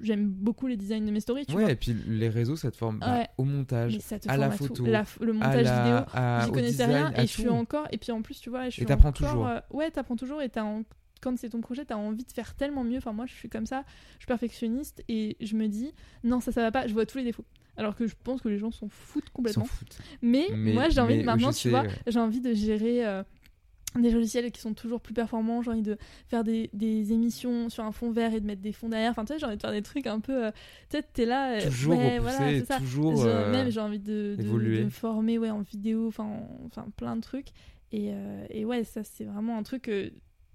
[0.00, 1.70] j'aime beaucoup les designs de mes stories, tu Ouais, vois.
[1.72, 3.26] et puis les réseaux, ça te forme bah, Ouais.
[3.38, 6.44] au montage, Mais ça te à forme la à photo, La le montage la, vidéo.
[6.46, 7.86] J'y connaissais design, rien et je suis encore.
[7.90, 9.46] Et puis en plus, tu vois, je suis t'apprends encore, toujours.
[9.48, 10.84] euh, ouais, t'apprends toujours et t'as en-
[11.20, 12.98] quand c'est ton projet, t'as envie de faire tellement mieux.
[12.98, 13.82] Enfin, moi, je suis comme ça,
[14.14, 17.18] je suis perfectionniste et je me dis, non, ça, ça va pas, je vois tous
[17.18, 17.44] les défauts.
[17.78, 19.64] Alors que je pense que les gens s'en foutent complètement.
[19.64, 19.98] foutent.
[20.20, 21.88] Mais, Mais- moi, j'ai envie mais de maintenant, tu sais, vois, ouais.
[22.06, 23.22] j'ai envie de gérer euh,
[23.98, 25.62] des logiciels qui sont toujours plus performants.
[25.62, 28.72] J'ai envie de faire des, des émissions sur un fond vert et de mettre des
[28.72, 29.12] fonds derrière.
[29.12, 30.46] Enfin, tu sais, j'ai envie de faire des trucs un peu.
[30.46, 30.50] euh,
[30.90, 31.52] sais, t'es là.
[31.54, 33.16] euh, Toujours ouais, repousser, voilà, toujours.
[33.22, 36.60] Je- euh, même j'ai envie de, de, de me former ouais, en vidéo, enfin, en-
[36.66, 37.48] enfin plein de trucs.
[37.92, 39.88] Et, euh, et ouais, ça c'est vraiment un truc.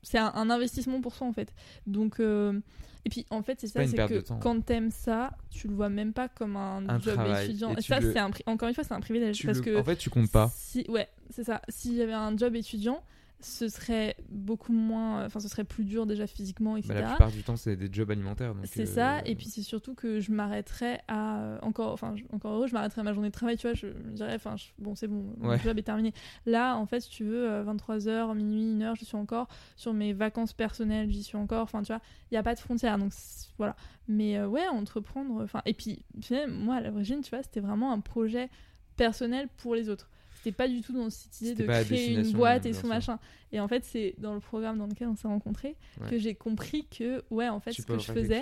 [0.04, 1.52] C'est un, un investissement pour soi en fait.
[1.88, 2.60] Donc, euh,
[3.06, 6.13] et puis en fait, c'est ça, c'est que quand t'aimes ça, tu le vois même
[6.13, 7.46] pas comme un, Un job travail.
[7.46, 7.70] étudiant.
[7.72, 9.58] Et Et, tu ça, le- c'est un, encore une fois, c'est un privilège tu parce
[9.58, 10.52] le- que En fait, tu comptes pas.
[10.56, 11.62] si, ouais, c'est ça.
[11.70, 13.04] Si j'avais un job étudiant,
[13.44, 15.26] ce serait beaucoup moins.
[15.26, 16.94] Enfin, ce serait plus dur déjà physiquement, etc.
[16.94, 18.54] Bah, la plupart du temps, c'est des jobs alimentaires.
[18.64, 22.24] C'est euh, ça, et puis c'est surtout que je m'arrêterais à euh, encore, enfin je-
[22.34, 24.68] encore heureux, je m'arrêterais à ma journée de travail, tu vois, je dirais, enfin je-
[24.80, 25.60] bon c'est bon, mon Ouais.
[25.60, 26.14] job est terminé.
[26.46, 30.54] Là, en fait, si tu veux, 23h, minuit, 1h, je suis encore sur mes vacances
[30.54, 32.02] personnelles, j'y suis encore, enfin tu vois,
[32.32, 33.12] il n'y a pas de frontières, donc
[33.58, 33.76] voilà.
[34.08, 36.04] Mais euh, ouais, entreprendre, enfin, et puis
[36.50, 38.50] moi à l'origine, tu vois, c'était vraiment un projet
[38.96, 40.10] personnel pour les autres.
[40.44, 42.86] C'était pas du tout dans cette idée de à créer une boîte et sûr.
[42.88, 43.18] machin.
[43.54, 46.10] Et en fait, c'est dans le programme dans lequel on s'est rencontrés Ouais.
[46.10, 48.42] que j'ai compris que, ouais, en fait, tu ce que je faisais,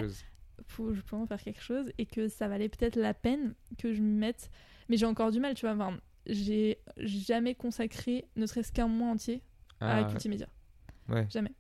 [0.68, 3.94] faut, je peux en faire quelque chose et que ça valait peut-être la peine que
[3.94, 4.50] je me mette.
[4.90, 5.76] Mais j'ai encore du mal, tu vois.
[5.76, 9.42] Enfin, j'ai jamais consacré ne serait-ce qu'un mois entier
[9.80, 10.48] à Ah, Cultimédia.
[11.10, 11.28] ouais.
[11.30, 11.52] Jamais.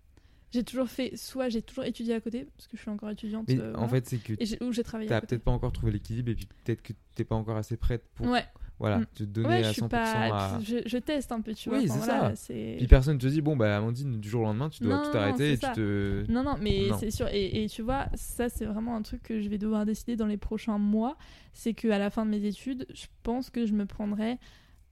[0.51, 3.45] J'ai toujours fait, soit j'ai toujours étudié à côté, parce que je suis encore étudiante.
[3.47, 5.43] Mais euh, en voilà, fait, c'est que et j'ai- ou j'ai travaillé à t'as peut-être
[5.43, 8.43] pas encore trouvé l'équilibre et puis peut-être que t'es pas encore assez prête pour Ouais,
[8.81, 9.05] voilà, Mm.
[9.15, 10.55] te donner ouais, à suis 100% pas.
[10.55, 10.59] à.
[10.59, 11.95] Je, je teste un peu, tu Oui, vois.
[11.95, 12.53] enfin, c'est voilà, ça.
[12.77, 15.17] Puis personne te dit, bon, bah Amandine, du jour au lendemain, tu dois Non, tout
[15.17, 16.25] arrêter et tu te.
[16.29, 17.27] Non, non, mais c'est sûr.
[17.31, 20.25] Et, et tu vois, ça, c'est vraiment un truc que je vais devoir décider dans
[20.27, 21.15] les prochains mois.
[21.53, 24.37] C'est qu'à la fin de mes études, je pense que je me prendrai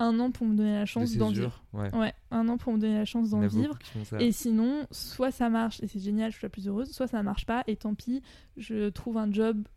[0.02, 1.62] un an pour me donner la chance d'en vivre.
[1.74, 1.94] Ouais.
[1.94, 3.78] Ouais, un an pour me donner la chance d'en vivre.
[4.20, 7.22] Et sinon, soit ça marche et c'est génial, je suis la plus heureuse, soit ça
[7.22, 8.22] marche pas et tant pis,
[8.56, 9.68] je trouve un job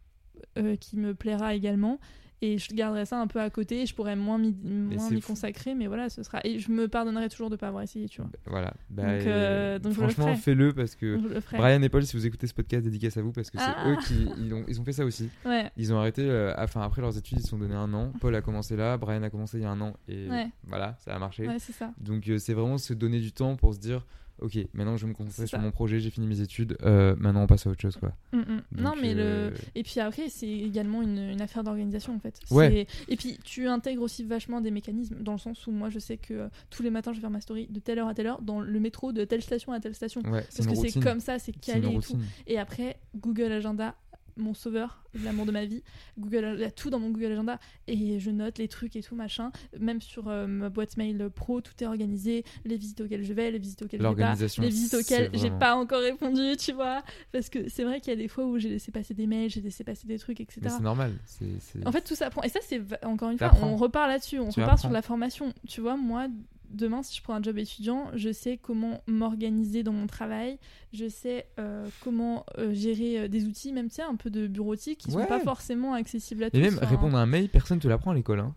[0.58, 1.98] euh, qui me plaira également
[2.42, 6.08] et je garderai ça un peu à côté, je pourrais moins m'y consacrer, mais voilà,
[6.10, 6.40] ce sera.
[6.44, 8.30] Et je me pardonnerai toujours de pas avoir essayé, tu vois.
[8.46, 8.74] Voilà.
[8.90, 11.18] Bah, Donc, euh, donc le franchement, fais-le parce que.
[11.56, 13.88] Brian et Paul, si vous écoutez ce podcast, dédicace à vous parce que c'est Ah.
[13.90, 15.30] eux qui ils ont, ils ont fait ça aussi.
[15.46, 18.12] Ouais, Ils ont arrêté, euh, enfin après leurs études, ils se sont donné un an.
[18.20, 20.48] Paul a commencé là, Brian a commencé il y a un an et Ouais.
[20.66, 21.46] voilà, ça a marché.
[21.46, 21.92] ouais, c'est ça.
[22.00, 24.04] Donc euh, c'est vraiment se donner du temps pour se dire,
[24.42, 27.42] ok, maintenant je vais me concentrer sur mon projet, j'ai fini mes études, euh, maintenant
[27.42, 28.12] on passe à autre chose quoi.
[28.32, 28.62] Mm, mm.
[28.78, 29.56] non, mais euh, le.
[29.74, 32.40] Et puis après, c'est également une, une affaire d'organisation en fait.
[32.50, 32.86] Ouais.
[33.08, 36.16] Et puis tu intègres aussi vachement des mécanismes, dans le sens où moi je sais
[36.16, 38.26] que euh, tous les matins je vais faire ma story de telle heure à telle
[38.26, 40.20] heure, dans le métro de telle station à telle station.
[40.22, 42.18] Ouais, Parce que c'est comme ça, c'est calé et tout.
[42.46, 43.94] Et après, Google Agenda,
[44.36, 45.82] mon sauveur, l'amour de ma vie.
[46.18, 49.02] Google, il y a tout dans mon Google Agenda et je note les trucs et
[49.02, 49.52] tout machin.
[49.78, 52.44] Même sur euh, ma boîte mail pro, tout est organisé.
[52.64, 54.34] Les visites auxquelles je vais, les visites auxquelles je vais pas.
[54.62, 57.02] Les visites auxquelles j'ai pas encore répondu, tu vois.
[57.32, 59.50] Parce que c'est vrai qu'il y a des fois où j'ai laissé passer des mails,
[59.50, 60.60] j'ai laissé passer des trucs, etc.
[60.68, 61.12] C'est normal.
[61.26, 62.42] c'est c'est- En fait, tout s'apprend.
[62.42, 64.38] Et ça, c'est encore une fois, on repart là-dessus.
[64.38, 64.88] On Tu repart apprends.
[64.88, 65.52] sur la formation.
[65.68, 66.28] Tu vois, moi,
[66.72, 70.58] demain, si je prends un job étudiant, je sais comment m'organiser dans mon travail.
[70.92, 74.46] Je sais euh, comment euh, gérer euh, des outils, même, tu sais, un peu de
[74.46, 75.22] bureautique, qui Ouais.
[75.22, 76.56] sont pas forcément accessibles à tous.
[76.56, 78.40] Et même répondre à un mail, personne te l'apprend à l'école.
[78.40, 78.54] Hein.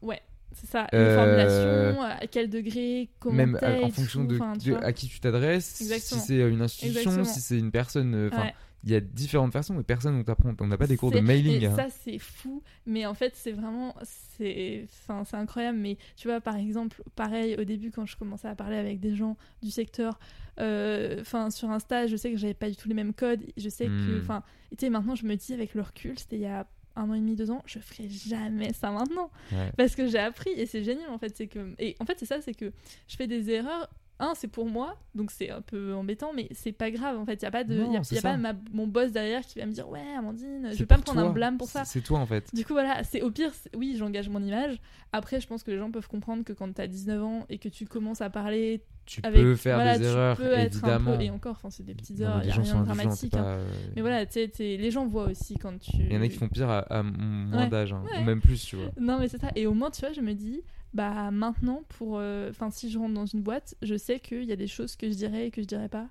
[0.58, 0.88] C'est ça.
[0.94, 5.20] Euh, Les formulations, à quel degré, comment Même en fonction tout, de, à qui tu
[5.20, 7.24] t'adresses, si c'est une institution, Exactement.
[7.26, 8.16] si c'est une personne.
[8.16, 8.54] euh, Enfin, Ouais.
[8.86, 10.54] Il y a différentes façons et personne ne t'apprend.
[10.60, 11.64] On n'a pas des cours de mailing.
[11.64, 11.76] Et hein.
[11.76, 12.62] ça, c'est fou.
[12.86, 13.96] Mais en fait, c'est vraiment.
[14.04, 15.80] C'est enfin, incroyable.
[15.80, 19.16] Mais tu vois, par exemple, pareil, au début, quand je commençais à parler avec des
[19.16, 20.20] gens du secteur,
[20.60, 23.42] euh, sur un stage, je sais que j'avais pas du tout les mêmes codes.
[23.58, 24.18] Je sais que.
[24.18, 24.22] Hmm.
[24.22, 27.10] Enfin, tu sais, maintenant, je me dis, avec le recul, c'était il y a un
[27.10, 29.32] an et demi, deux ans, je ferai jamais ça maintenant.
[29.52, 29.72] Ouais.
[29.78, 31.36] Parce que j'ai appris et c'est génial en fait.
[31.36, 31.74] C'est que.
[31.80, 32.72] Et en fait, c'est ça, c'est que
[33.08, 33.90] je fais des erreurs
[34.20, 37.34] un, c'est pour moi, donc c'est un peu embêtant, mais c'est pas grave en fait.
[37.34, 39.60] Il y a pas de, Non, y a, y pas ma- mon boss derrière qui
[39.60, 41.84] va me dire ouais Amandine, je vais pas me prendre un blâme pour ça.
[41.86, 42.50] C'est toi en fait.
[42.54, 44.80] Du coup voilà, c'est au pire, oui j'engage mon image.
[45.12, 47.68] Après je pense que les gens peuvent comprendre que quand t'as 19 ans et que
[47.70, 50.88] tu commences à parler Tu avec, peux faire voilà, des tu erreurs, peux être un
[50.88, 51.18] évidemment.
[51.18, 53.34] peu et encore, c'est des petites erreurs, les y a rien de dramatique.
[53.36, 53.44] hein.
[53.44, 55.92] pas, euh, Mais voilà, tu sais, t'es- les gens voient aussi quand tu.
[55.98, 57.70] Il y en a qui font pire à, à moins Ouais.
[57.70, 58.20] d'âge, hein, Ouais.
[58.22, 58.92] ou même plus, tu vois.
[59.00, 59.52] Non, mais c'est ça.
[59.56, 60.62] Et au moins, tu vois, je me dis,
[60.96, 62.18] bah maintenant, pour.
[62.18, 64.96] euh, Enfin, si je rentre dans une boîte, je sais qu'il y a des choses
[64.96, 66.10] que je dirais et que je dirais pas.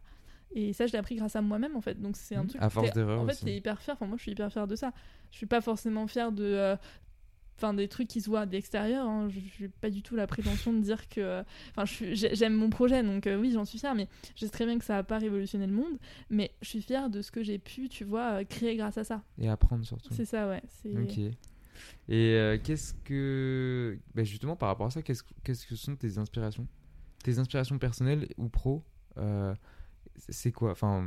[0.55, 2.01] Et ça, je l'ai appris grâce à moi-même, en fait.
[2.01, 2.49] Donc, c'est un Mhm.
[2.51, 2.63] truc.
[2.63, 3.95] À force d'erreurs En fait, t'es hyper fier.
[3.95, 4.93] Enfin, moi, je suis hyper fier de ça.
[5.33, 6.45] Je suis pas forcément fier de.
[6.45, 6.77] euh,
[7.57, 9.07] Enfin, des trucs qui se voient d'extérieur.
[9.07, 9.29] hein.
[9.29, 11.45] Je suis pas du tout la prétention de dire que.
[11.77, 13.95] Enfin, j'aime mon projet, donc euh, oui, j'en suis fière.
[13.95, 15.97] Mais je sais très bien que ça a pas révolutionné le monde.
[16.31, 19.23] Mais je suis fière de ce que j'ai pu, tu vois, créer grâce à ça.
[19.41, 20.13] Et apprendre surtout.
[20.15, 20.63] C'est ça, ouais.
[20.83, 20.97] C'est.
[20.99, 21.33] Ok.
[22.09, 23.99] Et euh, qu'est-ce que.
[24.15, 26.67] bah, justement, par rapport à ça, qu'est-ce qu'est-ce que sont tes inspirations?
[27.23, 28.85] Tes inspirations personnelles ou pro
[29.17, 29.55] euh,
[30.29, 30.73] C'est quoi?
[30.73, 31.03] Enfin,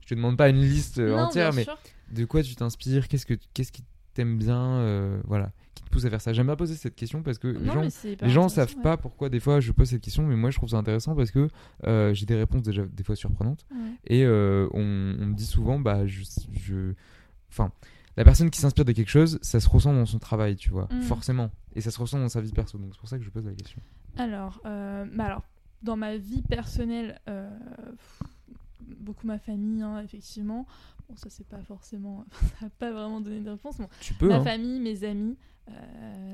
[0.00, 1.78] je te demande pas une liste euh, Non, entière, mais sûr.
[2.10, 3.06] de quoi tu t'inspires?
[3.08, 3.84] Qu'est-ce que qu'est-ce qui
[4.14, 6.32] t'aime bien euh, Voilà, qui te pousse à faire ça?
[6.32, 7.88] J'aime bien poser cette question parce que les Non, gens,
[8.20, 8.82] les gens savent ouais.
[8.82, 11.30] pas pourquoi des fois je pose cette question, mais moi je trouve ça intéressant parce
[11.30, 11.48] que
[12.12, 13.64] j'ai des réponses déjà des fois surprenantes.
[13.70, 13.76] Ouais.
[14.08, 16.92] Et on, on me dit souvent, bah, je, je-
[17.50, 17.70] enfin,
[18.16, 20.88] la personne qui s'inspire de quelque chose, ça se ressent dans son travail, tu vois,
[20.90, 21.02] Mm.
[21.02, 21.50] forcément.
[21.74, 22.78] Et ça se ressent dans sa vie perso.
[22.78, 23.80] Donc c'est pour ça que je pose la question.
[24.16, 25.42] Alors, euh, bah alors,
[25.82, 27.48] dans ma vie personnelle, euh,
[28.98, 30.66] beaucoup ma famille, hein, effectivement.
[31.08, 32.24] Bon, ça c'est pas forcément,
[32.60, 33.78] ça n'a pas vraiment donné de réponse.
[33.78, 34.28] Bon, Tu peux.
[34.28, 34.44] ma hein.
[34.44, 35.36] famille, mes amis.
[35.68, 35.72] Euh,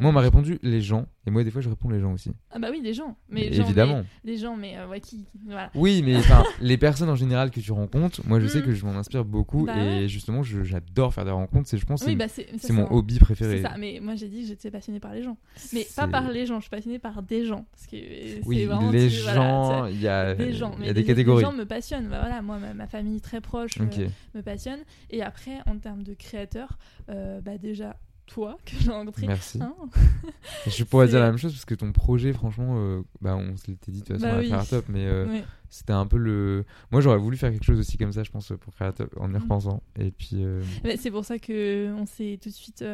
[0.00, 1.06] Moi, on m'a répondu les gens.
[1.26, 2.30] Et moi, des fois, je réponds les gens aussi.
[2.50, 3.16] Ah bah oui, des gens.
[3.28, 4.02] Mais Mais évidemment.
[4.24, 5.70] Les, les gens, mais euh, ouais, qui, voilà.
[5.74, 6.16] Oui, mais
[6.62, 8.64] les personnes en général que tu rencontres, moi, je sais Mm.
[8.64, 9.66] que je m'en inspire beaucoup.
[9.66, 10.08] Bah et ouais.
[10.08, 11.68] justement, j'adore faire des rencontres.
[11.68, 13.56] C'est, je pense, Oui, c'est, bah c'est mon hobby préféré.
[13.58, 15.36] C'est ça, mais moi j'ai dit que j'étais passionnée par les gens.
[15.74, 17.66] Mais pas par les gens, je suis passionnée par des gens.
[17.72, 20.72] Parce que c'est Oui, vraiment, les tu- gens, il y a, des gens.
[20.78, 21.44] il y Mais a des les- catégories.
[21.44, 22.08] Les gens me passionnent.
[22.08, 24.80] Bah voilà, moi, ma, ma famille très proche euh, me passionne.
[25.10, 26.78] Et après, en termes de créateur,
[27.10, 27.96] euh, bah déjà,
[28.28, 29.26] toi, que j'ai rencontré.
[29.26, 29.58] Merci.
[29.62, 29.74] Hein
[30.66, 33.66] Je pourrais dire la même chose parce que ton projet, franchement, euh, bah, on se
[33.68, 34.48] l'était dit de toute façon Bah à oui.
[34.48, 36.64] Créatop, mais euh, c'était un peu le.
[36.92, 39.32] Moi, j'aurais voulu faire quelque chose aussi comme ça, je pense, pour Créatop, en y
[39.36, 39.42] Mm.
[39.42, 39.82] repensant.
[39.98, 42.84] Et puis, euh, Mais C'est pour ça que on s'est tout de suite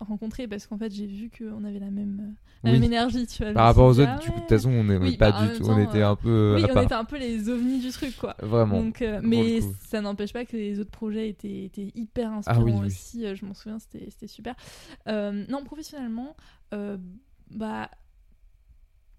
[0.00, 2.34] euh, rencontrés parce qu'en fait, j'ai vu qu'on avait la même, euh,
[2.64, 2.78] la Oui.
[2.78, 3.26] même énergie.
[3.26, 4.96] Tu vois, par rapport aux dit, autres, ah du coup, de toute façon, on n'est
[4.96, 5.64] Oui, pas bah, du tout.
[5.64, 7.90] temps, on était euh, un peu Oui, à on était un peu les ovnis du
[7.90, 8.36] truc, quoi.
[8.40, 8.80] Vraiment.
[8.80, 12.80] Donc, euh, mais ça n'empêche pas que les autres projets étaient, étaient hyper Ah inspirants
[12.80, 12.86] oui.
[12.86, 13.24] aussi.
[13.26, 14.54] euh, Je m'en souviens, c'était super.
[15.08, 16.36] Euh, non, professionnellement,
[16.74, 16.96] euh,
[17.50, 17.90] bah,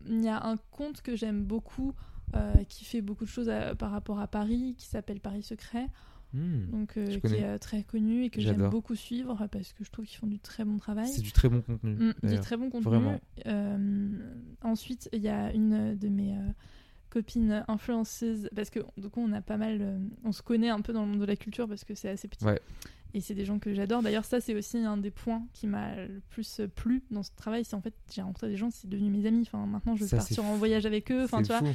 [0.06, 1.94] il y a un compte que j'aime beaucoup
[2.36, 5.88] euh, qui fait beaucoup de choses à- par rapport à Paris, qui s'appelle Paris Secret,
[6.34, 6.68] Hmm.
[6.72, 9.92] donc euh, qui est euh, très connu et que j'aime beaucoup suivre parce que je
[9.92, 11.08] trouve qu'ils font du très bon travail.
[11.08, 11.94] C'est du très bon contenu.
[11.94, 12.90] Mm, du très bon contenu.
[12.90, 13.20] Vraiment.
[13.48, 14.10] Euh,
[14.62, 16.34] ensuite, il y a une de mes
[17.10, 20.00] copines influenceuses, parce que du coup, on a pas mal.
[20.24, 22.30] on se connaît un peu dans le monde de la culture parce que c'est assez
[22.30, 22.46] petit.
[22.46, 22.62] Ouais.
[23.14, 24.02] Et c'est des gens que j'adore.
[24.02, 27.66] D'ailleurs, ça, c'est aussi un des points qui m'a le plus plu dans ce travail.
[27.66, 29.42] C'est en fait, j'ai rencontré des gens, c'est devenu mes amis.
[29.42, 31.24] Enfin, maintenant, je Ça, partir en voyage avec eux.
[31.24, 31.60] Enfin, tu vois.
[31.60, 31.68] fou.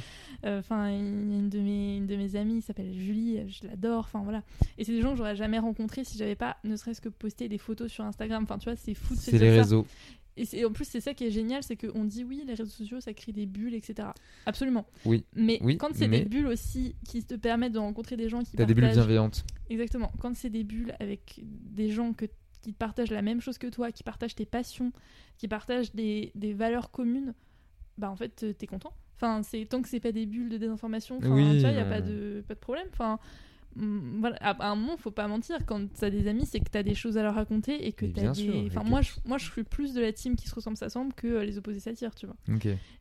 [0.45, 4.05] Euh, Enfin, une de mes, une de mes amies s'appelle Julie, je l'adore.
[4.05, 4.43] Enfin voilà.
[4.77, 7.47] Et c'est des gens que j'aurais jamais rencontrés si j'avais pas, ne serait-ce que posté
[7.47, 8.43] des photos sur Instagram.
[8.43, 9.85] Enfin, tu vois, c'est fou de C'est les réseaux.
[10.37, 12.99] Et, en plus, c'est ça qui est génial, c'est qu'on dit oui, les réseaux sociaux,
[12.99, 14.09] ça crée des bulles, etc.
[14.45, 14.85] Absolument.
[15.05, 15.25] Oui.
[15.35, 18.43] Mais Oui, quand c'est mais- des bulles aussi qui te permettent de rencontrer des gens
[18.43, 19.43] qui T'as des bulles bienveillantes.
[19.69, 20.11] Exactement.
[20.19, 22.25] Quand c'est des bulles avec des gens que,
[22.61, 24.91] qui partagent la même chose que toi, qui partagent tes passions,
[25.37, 27.33] qui partagent des, des valeurs communes,
[27.97, 28.93] bah en fait, t'es content.
[29.15, 31.77] Enfin, c'est tant que c'est pas des bulles de désinformation, enfin, Oui, tu vois, y
[31.77, 31.89] a non.
[31.89, 32.87] pas de pas de problème.
[32.91, 33.19] Enfin,
[34.19, 34.35] voilà.
[34.41, 35.57] À, un moment, faut pas mentir.
[35.65, 38.31] Quand t'as des amis, c'est que t'as des choses à leur raconter et que t'as
[38.31, 38.33] des.
[38.33, 41.13] sûr, Enfin, moi, je, moi, je suis plus de la team qui se ressemble s'assemble
[41.13, 42.35] que euh, les opposés s'attirent, tu vois.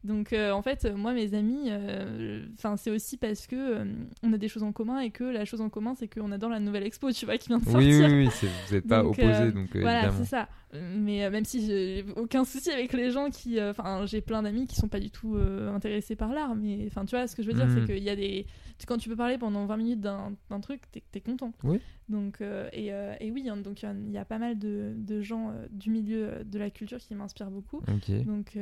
[0.04, 2.44] Donc euh, en fait, moi mes amis, euh,
[2.76, 3.84] c'est aussi parce que euh,
[4.22, 6.50] on a des choses en commun et que la chose en commun c'est qu'on adore
[6.50, 7.80] la nouvelle expo, tu vois, qui vient de sortir.
[7.80, 10.48] Oui, oui, oui, c'est- vous n'êtes pas opposés, euh, donc euh, Voilà, c'est ça.
[10.74, 14.20] Euh, Mais euh, même si j'ai aucun souci avec les gens qui, euh, enfin, j'ai
[14.20, 17.26] plein d'amis qui sont pas du tout euh, intéressés par l'art, mais enfin, tu vois,
[17.26, 17.74] ce que je veux dire, Mm.
[17.86, 18.46] c'est qu'il y a des,
[18.86, 21.52] quand tu peux parler pendant 20 minutes d'un truc, t'es es content.
[21.64, 21.80] Oui.
[22.08, 24.38] Donc euh, et, euh, et oui, hein, donc il y a- il y, a pas
[24.38, 27.80] mal de, de gens euh, du milieu de la culture qui m'inspirent beaucoup.
[28.24, 28.58] Donc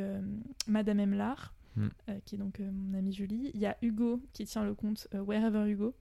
[0.69, 1.89] Madame Emlar, Mm.
[2.25, 3.51] qui est donc mon amie Julie.
[3.53, 5.93] Il y a Hugo qui tient le compte Wherever Hugo.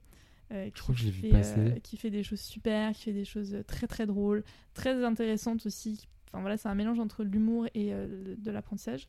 [0.52, 1.60] euh, qui crois que je l'ai vu fait, passer.
[1.60, 4.44] euh, qui fait des choses super, qui fait des choses très très drôles,
[4.76, 6.08] très intéressantes aussi.
[6.28, 9.08] Enfin voilà, c'est un mélange entre l'humour et euh, de l'apprentissage.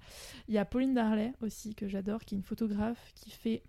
[0.49, 3.63] Il y a Pauline Darley aussi que j'adore, qui est une photographe qui fait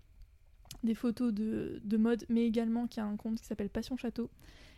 [0.86, 4.29] des photos de, de mode, mais également qui a un compte qui s'appelle Passion Château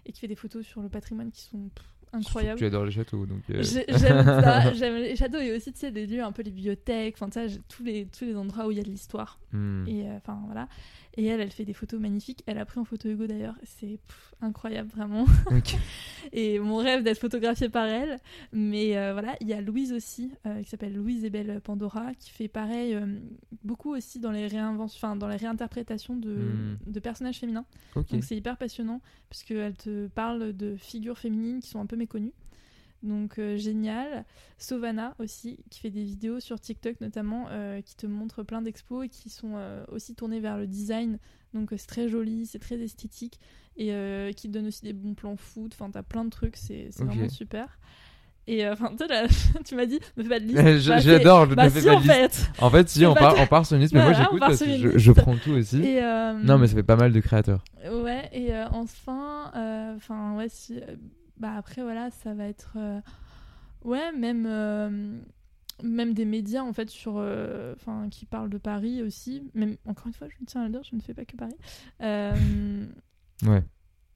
[0.06, 1.70] et qui fait des photos sur le patrimoine qui sont
[2.18, 2.60] incroyable.
[2.60, 3.42] Tu adores les châteaux, donc.
[3.50, 6.42] euh, J'ai- J'aime ça, j'aime les châteaux et aussi tu sais des lieux un peu
[6.44, 8.90] les bibliothèques, enfin tu sais tous les tous les endroits où il y a de
[8.90, 9.86] l'histoire hmm.
[9.88, 10.68] et euh, enfin voilà.
[11.20, 13.98] Et elle elle fait des photos magnifiques, elle a pris en photo Hugo d'ailleurs, c'est
[14.40, 15.26] incroyable vraiment.
[16.34, 18.20] Et mon rêve d'être photographiée par elle,
[18.52, 20.32] mais euh, voilà, il y a Louise aussi
[20.64, 22.96] qui s'appelle Louise et Belle Pandora qui fait pareil
[23.64, 26.78] beaucoup aussi dans les réinventions dans les réinterprétations de, Hmm.
[26.86, 27.66] de personnages féminins.
[27.96, 31.96] Donc c'est hyper passionnant parce qu'elle te parle de figures féminines qui sont un peu
[32.08, 32.34] méconnues.
[33.04, 34.26] Donc euh, génial.
[34.58, 39.06] Sovana aussi, qui fait des vidéos sur TikTok notamment, euh, qui te montre plein d'expos
[39.06, 41.20] et qui sont euh, aussi tournées vers le design.
[41.54, 43.40] Donc c'est très joli, c'est très esthétique
[43.78, 43.92] et
[44.36, 45.72] qui te donne aussi des bons plans foot.
[45.76, 47.10] Enfin, t'as plein de trucs, c'est c'est Ok.
[47.10, 47.78] vraiment super.
[48.48, 48.92] Et enfin,
[49.66, 50.58] tu m'as dit, me fais pas de liste.
[50.80, 52.12] Je- Bah, J'adore, je Bah ne fais si, pas de liste.
[52.12, 52.50] fait.
[52.64, 54.60] En fait, si, on part, on part sur une liste, mais moi Voilà, j'écoute parce
[54.60, 55.84] que je, je prends tout aussi.
[55.84, 57.64] Et, Non, mais ça fait pas mal de créateurs.
[57.92, 59.52] Ouais, et enfin,
[59.96, 60.80] enfin, ouais, si,
[61.40, 63.00] bah après, voilà, ça va être, euh,
[63.84, 65.20] ouais, même, euh,
[65.84, 70.08] même des médias, en fait, sur, euh, enfin, qui parlent de Paris aussi, même, encore
[70.08, 71.56] une fois, je me tiens à le dire, je ne fais pas que Paris.
[73.44, 73.64] Ouais,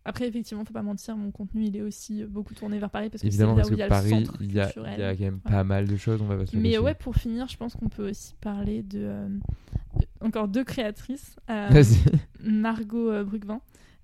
[0.03, 3.21] après, effectivement, faut pas mentir, mon contenu, il est aussi beaucoup tourné vers Paris, parce
[3.21, 4.65] que évidemment, là parce où il y que a Paris, le centre il y a,
[4.65, 4.93] culturel.
[4.97, 6.77] il y a quand même pas mal de choses, on va pas se le Mais
[6.79, 9.27] ouais, pour finir, je pense qu'on peut aussi parler de, euh,
[10.21, 11.35] encore deux créatrices.
[11.51, 11.83] euh.
[12.39, 13.61] Margot Brugvin,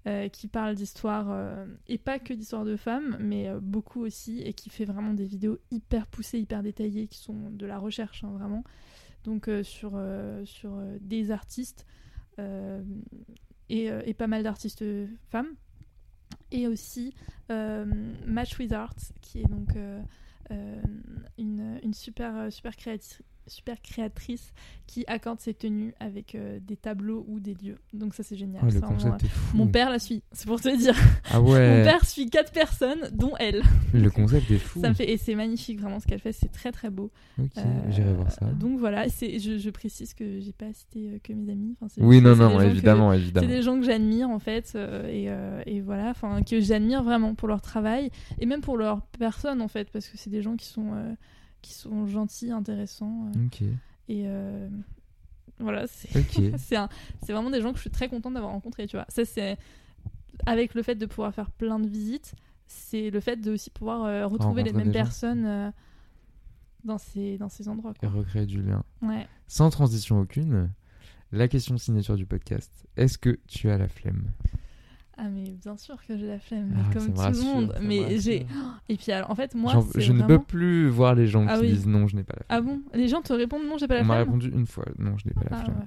[0.07, 4.41] euh, qui parle d'histoire, euh, et pas que d'histoire de femmes, mais euh, beaucoup aussi,
[4.41, 8.23] et qui fait vraiment des vidéos hyper poussées, hyper détaillées, qui sont de la recherche,
[8.23, 8.63] hein, vraiment.
[9.25, 10.01] Donc sur,
[10.45, 11.85] sur des artistes,
[12.39, 14.85] et, et pas mal d'artistes
[15.29, 15.49] femmes.
[16.51, 17.13] Et aussi
[17.49, 19.75] Match with Art, qui est donc
[21.37, 24.53] une, une super, super, créati- super créatrice
[24.85, 27.77] qui accorde ses tenues avec euh, des tableaux ou des lieux.
[27.93, 28.61] Donc ça c'est génial.
[28.61, 29.55] Ça, le vraiment, concept est fou.
[29.55, 30.95] euh, mon père la suit, c'est pour te dire.
[31.31, 33.61] Ah Mon père suit quatre personnes, dont elle.
[33.93, 34.81] le concept est fou.
[34.81, 37.11] Ça fait et c'est magnifique vraiment ce qu'elle fait, c'est très très beau.
[37.39, 38.45] Ok, Euh, j'irai voir ça.
[38.45, 41.75] Donc voilà, c'est je, je précise que j'ai pas cité que mes amis.
[41.81, 43.47] Enfin, Oui, non, non, que- évidemment, c'est évidemment.
[43.47, 44.77] des gens que j'admire en fait
[45.09, 45.29] et,
[45.65, 49.67] et voilà, enfin que j'admire vraiment pour leur travail et même pour leur personne en
[49.67, 50.91] fait parce que c'est des gens qui sont
[51.61, 53.39] qui sont gentils, intéressants euh,
[54.09, 54.69] et euh,
[55.59, 56.53] voilà, c'est ok.
[56.57, 56.89] c'est un-
[57.23, 59.05] c'est vraiment des gens que je suis très contente d'avoir rencontrés, tu vois.
[59.09, 59.57] Ça c'est
[60.45, 62.35] avec le fait de pouvoir faire plein de visites,
[62.67, 65.71] c'est le fait de aussi pouvoir euh, retrouver les mêmes personnes euh,
[66.83, 67.93] dans ces dans ces endroits.
[68.01, 68.83] Et recréer du lien.
[69.01, 69.27] Ouais.
[69.47, 70.69] Sans transition aucune,
[71.31, 72.87] la question signature du podcast.
[72.95, 74.31] Est-ce que tu as la flemme?
[75.19, 77.75] Ah mais bien sûr que j'ai la flemme, Ah, comme tout rassure, le monde.
[77.81, 78.45] Mais j'ai
[78.87, 81.61] et puis alors en fait moi Je ne peux plus voir les gens Ah qui
[81.61, 81.67] oui.
[81.69, 82.65] disent non, je n'ai pas la Ah flemme.
[82.65, 82.81] bon?
[82.93, 84.27] Les gens te répondent non, j'ai pas la On m'a flemme?
[84.27, 85.77] répondu une fois, non, je n'ai pas la Ah flemme.
[85.79, 85.85] ouais.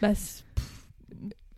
[0.00, 0.14] Bah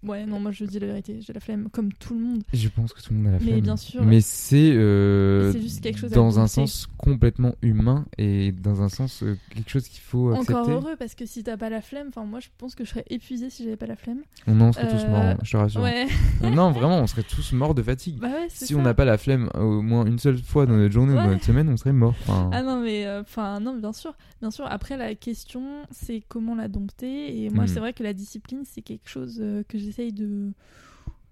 [0.05, 2.43] ouais non moi je dis la vérité, j'ai la flemme comme tout le monde.
[2.53, 3.61] Je pense que tout le monde a la Mais flemme.
[3.61, 4.03] bien sûr.
[4.05, 8.89] Mais c'est euh, C'est juste quelque chose dans un sens complètement humain et dans un
[8.89, 10.53] sens euh, quelque chose qu'il faut accepter.
[10.55, 12.91] Encore heureux parce que si t'as pas la flemme, enfin moi je pense que je
[12.91, 14.19] serais épuisée si j'avais pas la flemme.
[14.47, 15.81] On en serait tous Euh, morts, hein, je te rassure.
[15.83, 16.07] Ouais.
[16.43, 18.19] non, vraiment, on serait tous morts de fatigue.
[18.19, 18.75] bah ouais si ça.
[18.77, 21.17] on n'a pas la flemme euh, au moins une seule fois dans notre journée ou
[21.17, 22.15] dans notre semaine, on serait mort.
[22.29, 26.69] Ah non mais enfin non bien sûr bien sûr après la question c'est comment la
[26.69, 27.69] dompter et moi Hmm.
[27.69, 30.53] c'est vrai que la discipline c'est quelque chose euh, que j'essaye de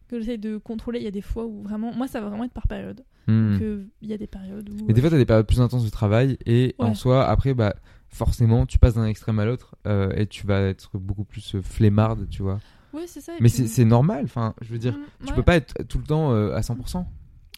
[0.09, 2.45] que j'essaye de contrôler il y a des fois où vraiment moi ça va vraiment
[2.45, 3.59] être par période hmm.
[3.59, 5.61] que il y a des périodes où Mais des euh, fois, t'as des périodes plus
[5.61, 7.75] intenses de travail et en soi, après, bah,
[8.09, 12.29] forcément, tu passes d'un extrême à l'autre euh, et tu vas être beaucoup plus flemmarde,
[12.31, 12.61] tu vois.
[12.93, 15.37] ouais c'est ça Mais puis- c'est normal, enfin, je veux dire, Mm, tu ouais.
[15.37, 17.05] peux pas être tout le temps euh, à 100%.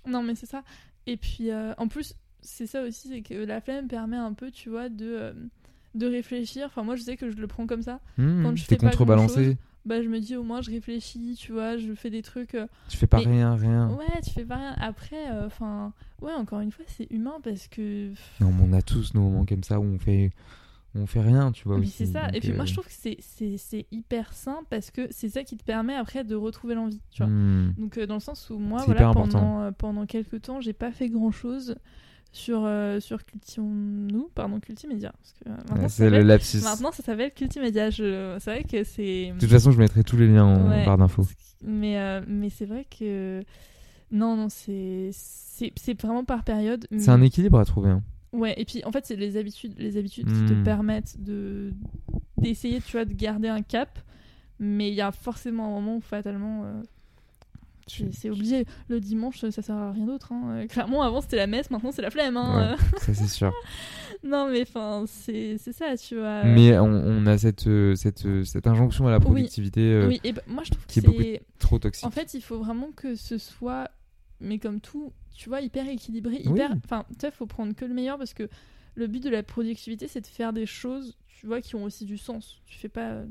[0.07, 0.63] non mais c'est ça
[1.07, 4.69] et puis en plus c'est ça aussi c'est que la flemme permet un peu tu
[4.71, 5.35] vois de
[5.95, 8.63] de réfléchir enfin moi je sais que je le prends comme ça Hmm, Quand je
[8.67, 11.93] T'es fais pas contrebalancé, bah je me dis au moins je réfléchis tu vois je
[11.95, 13.91] fais des trucs euh, tu fais pas Mais- rien, rien.
[13.91, 14.75] Ouais, tu fais pas rien.
[14.79, 18.09] Après, enfin, ouais, encore une fois, c'est humain parce que.
[18.41, 20.33] Non, mais on a tous nos moments comme ça où on fait,
[20.95, 21.77] on fait rien, tu vois.
[21.79, 22.27] Aussi, c'est ça.
[22.27, 25.43] donc, Et puis moi, euh, je trouve que c'est- hyper sain parce que c'est ça
[25.45, 27.31] qui te permet après de retrouver l'envie, tu vois.
[27.33, 27.75] hmm.
[27.79, 30.93] Donc, euh, dans le sens où moi, voilà, pendant, euh, pendant quelques temps, j'ai pas
[30.93, 31.75] fait grand chose
[32.35, 35.13] sur, euh, sur Cultivons-nous, pardon, Cultimédia.
[35.47, 36.61] Euh, Ouais, c'est le lapsus.
[36.63, 37.91] maintenant, ça s'appelle Cultimédia.
[37.91, 38.37] Je...
[38.41, 39.33] C'est vrai que c'est.
[39.33, 40.85] De toute façon, je mettrai tous les liens en Ouais.
[40.85, 41.23] barre d'infos.
[41.63, 43.43] Mais, euh, mais c'est vrai que.
[44.11, 45.11] Non, non, c'est
[46.03, 46.87] vraiment par période.
[46.99, 47.91] C'est un équilibre à trouver.
[47.91, 48.03] hein.
[48.33, 50.65] Ouais, et puis en fait, c'est les habitudes, les habitudes qui te Hmm.
[50.65, 51.73] permettent de
[52.37, 53.99] d'essayer, tu vois, de garder un cap.
[54.59, 56.83] Mais il y a forcément un moment où fatalement, euh,
[57.87, 58.65] c'est obligé.
[58.89, 60.33] Le dimanche, ça sert à rien d'autre.
[60.33, 60.43] hein.
[60.63, 62.37] Euh, Clairement, avant c'était la messe, maintenant c'est la flemme.
[62.37, 62.77] Hein.
[62.99, 63.53] Ça, c'est sûr.
[64.25, 66.45] non, mais enfin, c'est ça, tu vois.
[66.45, 70.21] Mais on, on a cette, euh, cette, euh, cette injonction à la productivité euh, oui,
[70.25, 71.43] et bah, moi je trouve que qui est beaucoup c'est.
[71.59, 72.07] trop toxique.
[72.07, 73.91] En fait, il faut vraiment que ce soit
[74.41, 76.53] mais comme tout, tu vois, hyper équilibré, Oui.
[76.53, 76.73] hyper.
[76.85, 78.49] Enfin, tu sais, faut prendre que le meilleur parce que
[78.95, 82.05] le but de la productivité, c'est de faire des choses, tu vois, qui ont aussi
[82.05, 82.61] du sens.
[82.67, 83.23] Tu fais pas.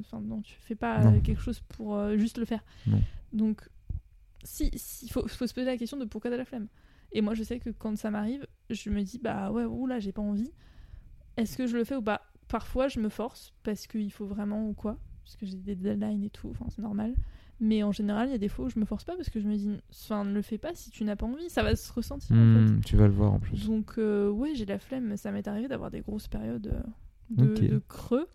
[0.00, 1.20] Enfin, non, tu fais pas Non.
[1.20, 2.62] quelque chose pour euh, juste le faire.
[2.86, 3.00] Non.
[3.32, 3.68] Donc,
[4.44, 6.68] si, si faut, faut se poser la question de pourquoi t'as la flemme.
[7.12, 10.12] Et moi, je sais que quand ça m'arrive, je me dis, bah ouais, oula, j'ai
[10.12, 10.50] pas envie.
[11.36, 12.22] Est-ce que je le fais ou pas?
[12.48, 14.98] Parfois, je me force parce qu'il faut vraiment ou quoi.
[15.24, 17.14] Parce que j'ai des deadlines et tout, enfin, c'est normal.
[17.60, 19.38] Mais en général, il y a des fois où je me force pas parce que
[19.40, 21.48] je me dis, enfin, ne le fais pas si tu n'as pas envie.
[21.48, 23.46] Ça va se ressentir en Hmm, tu vas le voir en fait.
[23.50, 23.66] plus.
[23.66, 25.16] Donc, euh, ouais, j'ai la flemme.
[25.16, 26.74] Ça m'est arrivé d'avoir des grosses périodes
[27.38, 28.26] euh, de creux.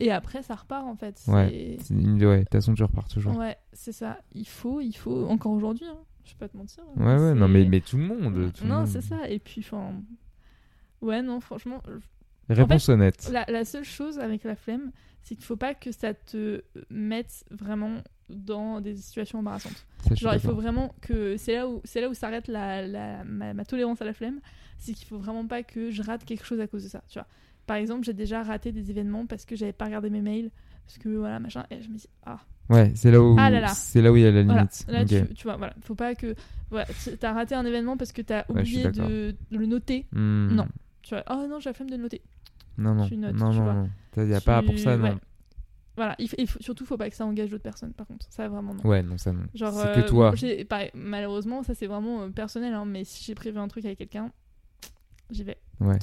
[0.00, 1.22] Et après, ça repart en fait.
[1.28, 1.76] Ouais.
[1.90, 3.36] Une- Ouais, de toute façon, tu repars toujours.
[3.36, 4.18] Ouais, c'est ça.
[4.32, 5.26] Il faut, il faut.
[5.28, 5.98] Encore aujourd'hui, hein.
[6.24, 6.82] je vais pas te mentir.
[6.96, 8.52] Ouais, ouais, non, mais, mais tout le monde.
[8.52, 9.28] tout non, c'est ça.
[9.28, 9.92] Et puis, enfin.
[11.02, 11.82] Ouais, non, franchement,
[12.48, 13.30] Réponse honnête.
[13.32, 14.90] la, la seule chose avec la flemme,
[15.22, 17.98] c'est qu'il faut pas que ça te mette vraiment
[18.28, 19.86] dans des situations embarrassantes.
[20.08, 21.36] Ça, Genre, il faut vraiment que.
[21.36, 24.40] C'est là où, c'est là où s'arrête la, la- ma, ma tolérance à la flemme.
[24.78, 27.02] C'est qu'il faut vraiment pas que je rate quelque chose à cause de ça.
[27.08, 27.26] Tu vois.
[27.70, 30.50] Par exemple, j'ai déjà raté des événements parce que j'avais pas regardé mes mails.
[30.86, 31.64] Parce que voilà, machin.
[31.70, 33.68] Et je me dis, ah, Ouais, c'est là où Ah là là.
[33.68, 34.84] c'est là où il y a la Voilà, limite.
[34.88, 36.34] là tu, tu vois, voilà, faut pas que.
[36.70, 36.86] Voilà,
[37.20, 40.06] t'as raté un événement parce que t'as oublié de, de le noter.
[40.10, 40.48] Hmm.
[40.52, 40.66] Non.
[41.02, 42.22] Tu vois, oh non, j'ai la flemme de le noter.
[42.76, 43.74] Non, non, Tu notes, non, tu non, vois.
[43.74, 43.90] non.
[44.16, 45.20] Il n'y a pas pour ça, non.
[45.94, 48.26] Voilà, il il faut- surtout, faut pas que ça engage d'autres personnes, par contre.
[48.30, 48.82] Ça, vraiment, non.
[48.84, 49.42] Ouais, non, ça non.
[49.54, 50.32] Genre, c'est euh, que toi.
[50.34, 53.84] j'ai- pareil, malheureusement, ça c'est vraiment euh, personnel, hein, mais si j'ai prévu un truc
[53.84, 54.32] avec quelqu'un,
[55.30, 55.58] j'y vais.
[55.80, 55.96] Ouais.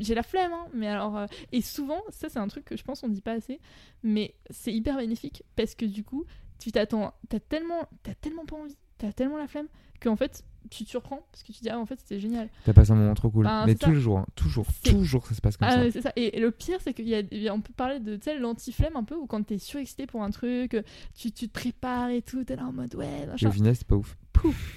[0.00, 1.16] J'ai la flemme, hein, mais alors.
[1.16, 3.60] euh, Et souvent, ça c'est un truc que je pense on dit pas assez,
[4.02, 6.24] mais c'est hyper bénéfique parce que du coup,
[6.58, 7.14] tu t'attends.
[7.28, 9.68] T'as tellement, t'as tellement pas envie, t'as tellement la flemme
[10.00, 12.48] qu'en fait, tu te surprends parce que tu dis, ah, en fait, c'était génial.
[12.64, 13.44] T'as passé un moment trop cool.
[13.44, 13.86] Ben, mais c'est ça.
[13.86, 16.12] toujours, hein, toujours, ça se passe comme Ah, ça.
[16.16, 19.16] Et, et le pire, c'est qu'il y a, on peut parler de l'anti-flemme un peu,
[19.16, 20.82] où quand t'es surexcité pour un truc, euh,
[21.16, 23.48] tu, tu te prépares et tout, t'es là en mode ouais, machin.
[23.48, 24.16] au final, c'est pas ouf.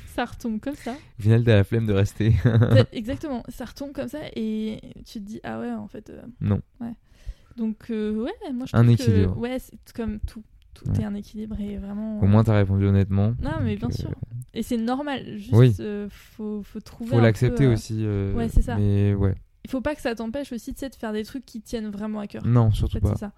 [0.07, 0.93] Ça retombe comme ça.
[1.19, 2.33] Au final, t'as la flemme de rester.
[2.93, 6.09] Exactement, ça retombe comme ça et tu te dis ah ouais, en fait.
[6.09, 6.61] euh, non.
[6.79, 6.93] Ouais.
[7.57, 9.37] Donc, euh, ouais, moi je Un trouve que- équilibre.
[9.37, 10.43] ouais, c'est comme tout.
[10.73, 11.01] Tout Ouais.
[11.01, 12.19] est un équilibre et vraiment.
[12.19, 13.33] Au moins, t'as répondu honnêtement.
[13.41, 14.09] Non, mais bien sûr.
[14.09, 14.13] euh,
[14.53, 15.73] Et c'est normal, juste Oui.
[15.79, 17.11] euh, faut, faut trouver.
[17.11, 17.99] Faut un l'accepter euh, aussi.
[18.01, 18.75] euh, ouais, c'est ça.
[18.77, 19.35] Mais ouais.
[19.63, 22.27] Il faut pas que ça t'empêche aussi de faire des trucs qui tiennent vraiment à
[22.27, 22.45] cœur.
[22.45, 23.15] Non, En surtout fait, pas.
[23.15, 23.31] ça.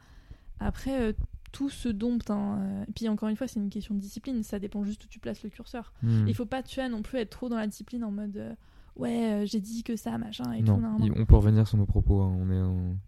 [0.59, 1.13] Après, euh,
[1.51, 2.29] tout se dompte.
[2.29, 2.59] Hein.
[2.61, 4.43] euh, Et puis encore une fois, c'est une question de discipline.
[4.43, 5.93] Ça dépend juste où tu places le curseur.
[6.03, 6.27] Hmm.
[6.27, 8.53] Il faut pas, tu vois, non plus être trop dans la discipline en mode euh,
[8.95, 10.81] ouais, euh, j'ai dit que ça, machin et non, tout.
[10.81, 12.21] Non, on peut revenir sur nos propos.
[12.21, 12.51] hein, On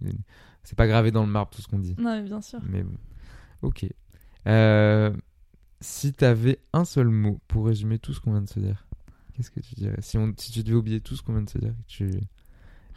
[0.08, 0.14] est,
[0.64, 1.96] c'est pas gravé dans le marbre tout ce qu'on dit.
[1.98, 2.60] Non, mais bien sûr.
[2.68, 2.96] Mais bon.
[3.62, 3.86] Ok.
[4.48, 5.12] Euh,
[5.82, 8.86] si t'avais un seul mot pour résumer tout ce qu'on vient de se dire,
[9.34, 9.98] qu'est-ce que tu dirais?
[10.02, 12.10] Si, on, si tu devais oublier tout ce qu'on vient de se dire, tu...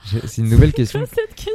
[0.05, 1.05] c'est une nouvelle question.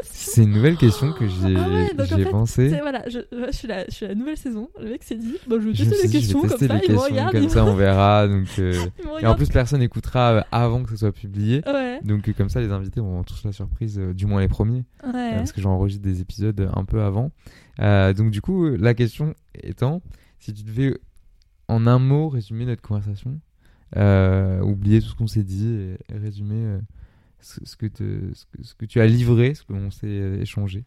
[0.03, 2.69] C'est une nouvelle question que j'ai Ah ouais, donc en j'ai fait, pensé.
[2.69, 3.19] C'est- Voilà, je,
[3.51, 4.69] suis la, je suis la nouvelle saison.
[4.79, 6.79] Le mec s'est dit, bah, je vais tester les questions comme ça.
[6.85, 7.31] Il me regarde.
[7.33, 8.27] comme ça, on verra.
[8.27, 8.73] Donc, euh,
[9.21, 11.61] Et en plus, personne n'écoutera euh, avant que ce soit publié.
[11.65, 14.41] Ouais, Donc, euh, comme ça, les invités vont avoir tous la surprise, euh, du moins
[14.41, 14.83] les premiers.
[15.03, 17.31] euh, parce que j'enregistre des épisodes un peu avant.
[17.79, 20.01] Donc, du coup, la question étant
[20.39, 20.95] si tu devais,
[21.67, 23.39] en un mot, résumer notre conversation,
[23.95, 26.77] oublier tout ce qu'on s'est dit et, résumer
[27.39, 30.41] ce, ce que te- ce, que, ce que tu as livré, ce qu'on s'est euh,
[30.41, 30.85] échangé.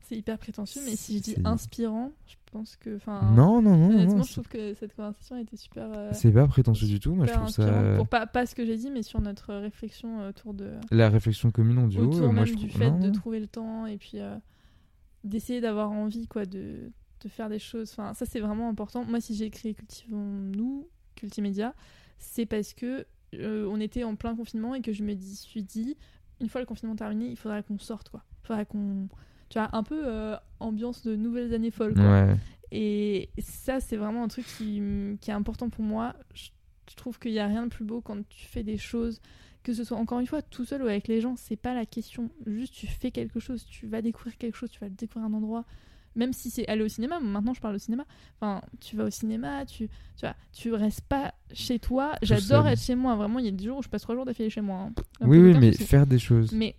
[0.00, 2.98] C'est hyper prétentieux, mais si je dis inspirant, je pense que.
[3.06, 4.22] Non, non, non, Honnêtement, non.
[4.22, 5.86] je trouve que cette conversation a été super.
[5.94, 7.14] euh, C'est pas prétentieux du tout.
[7.14, 7.94] Moi, je trouve ça.
[7.96, 10.72] Pour pas, pas ce que j'ai dit, mais sur notre réflexion autour de.
[10.90, 12.80] La réflexion commune en duo, autour euh, moi même je du trouve.
[12.80, 14.34] fait non, de trouver le temps et puis euh,
[15.24, 19.20] d'essayer d'avoir envie quoi de, de faire des choses enfin ça c'est vraiment important moi
[19.20, 20.24] si j'ai créé Cultivons
[20.56, 21.74] nous Cultimédia
[22.18, 23.04] c'est parce que
[23.34, 25.96] euh, on était en plein confinement et que je me dis, suis dit
[26.40, 29.08] une fois le confinement terminé il faudrait qu'on sorte quoi il faudrait qu'on
[29.48, 32.04] tu vois un peu euh, ambiance de nouvelles années folles quoi.
[32.04, 32.36] Ouais.
[32.70, 34.82] Et ça, c'est vraiment un truc qui,
[35.20, 36.14] qui est important pour moi.
[36.34, 36.48] Je,
[36.90, 39.20] je trouve qu'il n'y a rien de plus beau quand tu fais des choses,
[39.62, 41.86] que ce soit encore une fois tout seul ou avec les gens, c'est pas la
[41.86, 42.30] question.
[42.46, 45.64] Juste, tu fais quelque chose, tu vas découvrir quelque chose, tu vas découvrir un endroit.
[46.16, 48.04] Même si c'est aller au cinéma, maintenant je parle au cinéma.
[48.40, 52.14] Enfin, tu vas au cinéma, tu, tu vois, tu restes pas chez toi.
[52.22, 53.14] J'adore être chez moi.
[53.16, 54.78] Vraiment, il y a des jours où je passe trois jours d'affilée chez moi.
[54.78, 54.92] hein.
[55.20, 56.52] Oui, oui, mais faire des choses.
[56.52, 56.74] Mais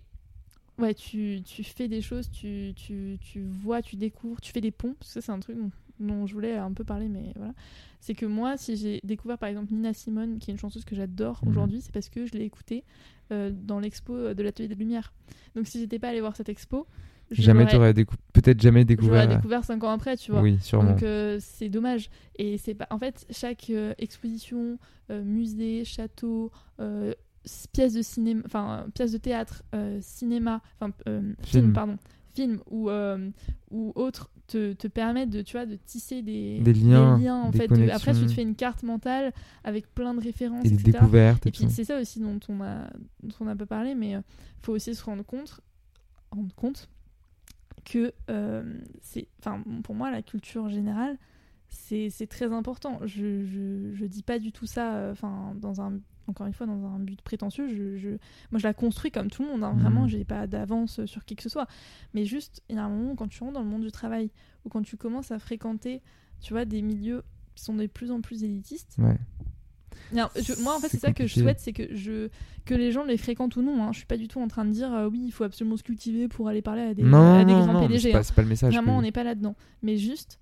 [0.78, 4.70] ouais, tu, tu fais des choses, tu, tu, tu vois, tu découvres, tu fais des
[4.72, 4.96] ponts.
[5.00, 5.70] Ça, c'est un truc dont,
[6.00, 7.54] dont je voulais un peu parler, mais voilà.
[8.00, 10.94] C'est que moi, si j'ai découvert par exemple Nina Simone, qui est une chanteuse que
[10.96, 11.50] j'adore Mhm.
[11.50, 12.84] aujourd'hui, c'est parce que je l'ai écoutée
[13.30, 15.12] euh, dans l'expo de l'Atelier des Lumières.
[15.54, 16.86] Donc si j'étais pas allée voir cette expo,
[17.30, 19.24] Jamais t'aurais décou- peut-être jamais découvert.
[19.24, 20.40] l'aurais découvert cinq ans après, tu vois.
[20.42, 20.90] Oui, sûrement.
[20.90, 22.10] Donc euh, c'est dommage.
[22.36, 22.86] Et c'est pas.
[22.90, 24.78] En fait, chaque euh, exposition,
[25.10, 26.50] euh, musée, château,
[26.80, 27.12] euh,
[27.72, 31.62] pièce de cinéma, enfin euh, pièce de théâtre, euh, cinéma, enfin euh, film.
[31.64, 31.72] Film.
[31.72, 31.96] pardon,
[32.34, 33.30] film ou euh,
[33.70, 37.58] ou autre te, te permettent de, tu vois, de tisser des, Des liens, en des
[37.58, 37.68] fait.
[37.68, 40.90] de- après, tu te fais une carte mentale avec plein de références, Et des etc.
[40.92, 41.46] découvertes.
[41.46, 42.88] Et Et puis c'est ça aussi dont on a,
[43.22, 44.22] dont on a pas parlé, mais il
[44.62, 45.60] faut aussi se rendre compte,
[46.32, 46.88] rendre compte
[47.84, 51.18] que euh, c'est, enfin pour moi la culture générale,
[51.68, 52.98] c'est c'est très important.
[53.06, 56.66] Je, je, je dis pas du tout ça, euh, enfin dans un encore une fois
[56.66, 57.68] dans un but prétentieux.
[57.68, 58.18] Je, je-
[58.50, 59.64] moi je la construis comme tout le monde.
[59.64, 59.74] hein.
[59.76, 60.08] Vraiment, Mhm.
[60.08, 61.66] j'ai pas d'avance sur qui que ce soit.
[62.14, 64.30] Mais juste il y a un moment quand tu rentres dans le monde du travail
[64.64, 66.02] ou quand tu commences à fréquenter,
[66.40, 67.22] tu vois, des milieux
[67.54, 68.96] qui sont de plus en plus élitistes.
[68.98, 69.18] Ouais.
[70.12, 72.28] Je- moi, en fait, C'est ça que je souhaite, c'est que je
[72.66, 73.82] que les gens les fréquentent ou non.
[73.82, 73.92] Hein.
[73.92, 75.82] Je suis pas du tout en train de dire euh, oui, il faut absolument se
[75.82, 78.00] cultiver pour aller parler à des, non, à des non, grands non, PDG.
[78.08, 78.22] c'est pas, hein.
[78.22, 78.72] c'est pas le message.
[78.74, 79.56] Vraiment, que- on n'est pas là-dedans.
[79.82, 80.38] Mais juste,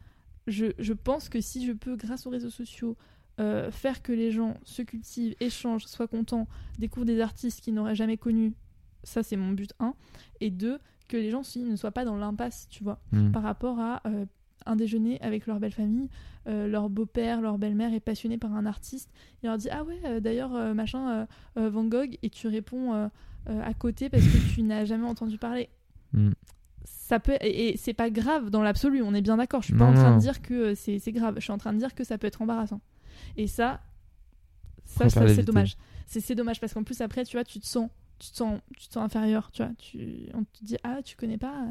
[0.46, 2.96] je, je pense que si je peux, grâce aux réseaux sociaux,
[3.40, 7.94] euh, faire que les gens se cultivent, échangent, soient contents, découvrent des artistes qu'ils n'auraient
[7.94, 8.54] jamais connus,
[9.04, 9.94] ça c'est mon but 1.
[10.40, 13.30] Et deux, que les gens aussi ne soient pas dans l'impasse, tu vois Hmm.
[13.30, 14.26] par rapport à euh,
[14.66, 16.08] un déjeuner avec leur belle famille,
[16.46, 19.10] euh, leur beau-père, leur belle-mère est passionné par un artiste,
[19.42, 23.10] il leur dit ah ouais euh, d'ailleurs euh, machin Van Gogh et tu réponds
[23.46, 25.68] à côté parce que tu n'as jamais entendu parler.
[26.12, 26.30] Hmm.
[26.84, 29.62] Ça peut et, et c'est pas grave dans l'absolu, on est bien d'accord.
[29.62, 30.16] Je suis pas Non, en train non.
[30.16, 31.34] de dire que c'est grave.
[31.36, 32.80] Je suis en train de dire que ça peut être embarrassant.
[33.36, 33.80] Et ça,
[34.84, 35.76] ça, c'est dommage.
[36.06, 38.88] C'est dommage parce qu'en plus après tu vois tu te sens tu te sens tu
[38.88, 39.72] te sens inférieur, tu vois.
[39.78, 41.64] Tu on te dit ah tu connais pas.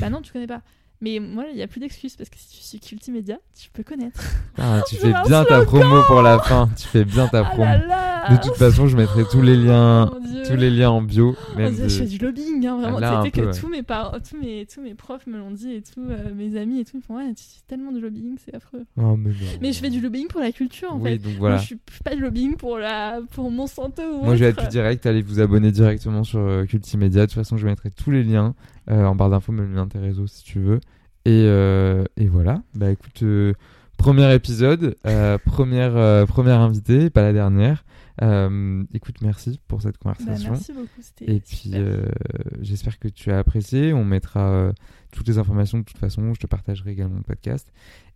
[0.00, 0.62] Bah non tu connais pas.
[1.00, 3.82] Mais moi, il n'y a plus d'excuses parce que si tu suis Cultimédia, tu peux
[3.82, 4.20] connaître.
[4.58, 6.70] Ah, tu fais bien ta promo pour la fin.
[6.76, 7.64] Tu fais bien ta Ah promo.
[7.64, 10.16] là là De toute façon, je mettrai tous les liens, Oh
[10.48, 11.34] tous les liens en bio.
[11.54, 12.98] On Même de- que je fais du lobbying, hein, vraiment.
[12.98, 13.52] Là, peu, que ouais.
[13.58, 16.56] tous, mes par- tous, mes, tous mes profs me l'ont dit et tout, euh, mes
[16.58, 16.96] amis et tout.
[16.96, 18.84] Ils font Ouais, tu fais tellement de lobbying, c'est affreux.
[18.96, 21.18] Oh, mais, je fais du lobbying pour la culture en Oui, fait.
[21.18, 21.56] donc Moi, voilà.
[21.58, 23.20] je suis je fais pas du lobbying pour, la...
[23.32, 25.04] pour Monsanto ou Moi, je vais être plus direct.
[25.06, 27.22] Allez vous abonner directement sur euh, Cultimédia.
[27.22, 28.54] De toute façon, je mettrai tous les liens
[28.90, 30.80] euh, en barre d'infos, même le lien de tes réseaux si tu veux.
[31.24, 32.62] Et, euh, et voilà.
[32.74, 33.24] Bah écoute,
[33.98, 34.96] premier épisode,
[35.44, 37.84] première, première invitée, pas la dernière.
[38.22, 40.52] Euh, écoute, merci pour cette Bah, conversation.
[40.52, 42.06] merci beaucoup, c'était Et puis, euh,
[42.60, 43.92] j'espère que tu as apprécié.
[43.92, 44.72] On mettra euh,
[45.12, 46.32] toutes les informations de toute façon.
[46.34, 47.70] Je te partagerai également le podcast.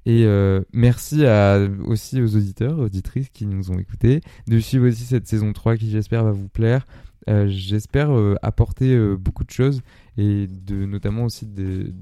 [0.06, 5.04] Et euh, merci à, aussi aux auditeurs, auditrices qui nous ont écoutés, de suivre aussi
[5.04, 6.86] cette saison 3 qui, j'espère, va vous plaire.
[7.28, 9.82] Euh, j'espère euh, apporter euh, beaucoup de choses
[10.20, 11.92] et de, notamment aussi de,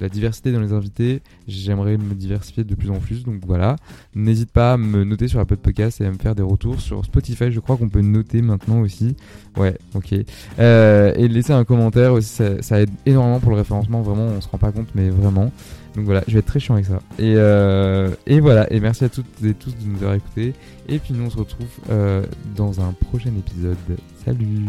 [0.00, 1.22] la diversité dans les invités.
[1.46, 3.22] J'aimerais me diversifier de plus en plus.
[3.22, 3.76] Donc voilà.
[4.16, 7.04] N'hésite pas à me noter sur Apple Podcast et à me faire des retours sur
[7.04, 7.52] Spotify.
[7.52, 9.14] Je crois qu'on peut noter maintenant aussi.
[9.56, 10.14] Ouais, ok.
[10.58, 14.02] Euh, et laisser un commentaire aussi, ça, ça aide énormément pour le référencement.
[14.02, 15.52] Vraiment, on se rend pas compte, mais vraiment.
[15.94, 16.98] Donc voilà, je vais être très chiant avec ça.
[17.18, 20.54] Et, euh, et voilà, et merci à toutes et tous de nous avoir écoutés.
[20.88, 22.24] Et puis nous, on se retrouve euh,
[22.56, 23.76] dans un prochain épisode.
[24.24, 24.66] Salut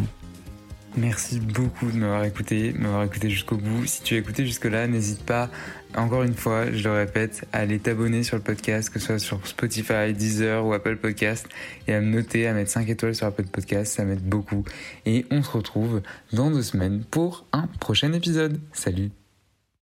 [0.98, 3.86] Merci beaucoup de m'avoir écouté, m'avoir écouté jusqu'au bout.
[3.86, 5.50] Si tu as écouté jusque-là, n'hésite pas,
[5.96, 9.20] encore une fois, je le répète, à aller t'abonner sur le podcast, que ce soit
[9.20, 11.48] sur Spotify, Deezer ou Apple Podcast,
[11.88, 14.66] et à me noter, à mettre 5 étoiles sur Apple Podcast, ça m'aide beaucoup.
[15.06, 16.02] Et on se retrouve
[16.34, 18.60] dans deux semaines pour un prochain épisode.
[18.74, 19.12] Salut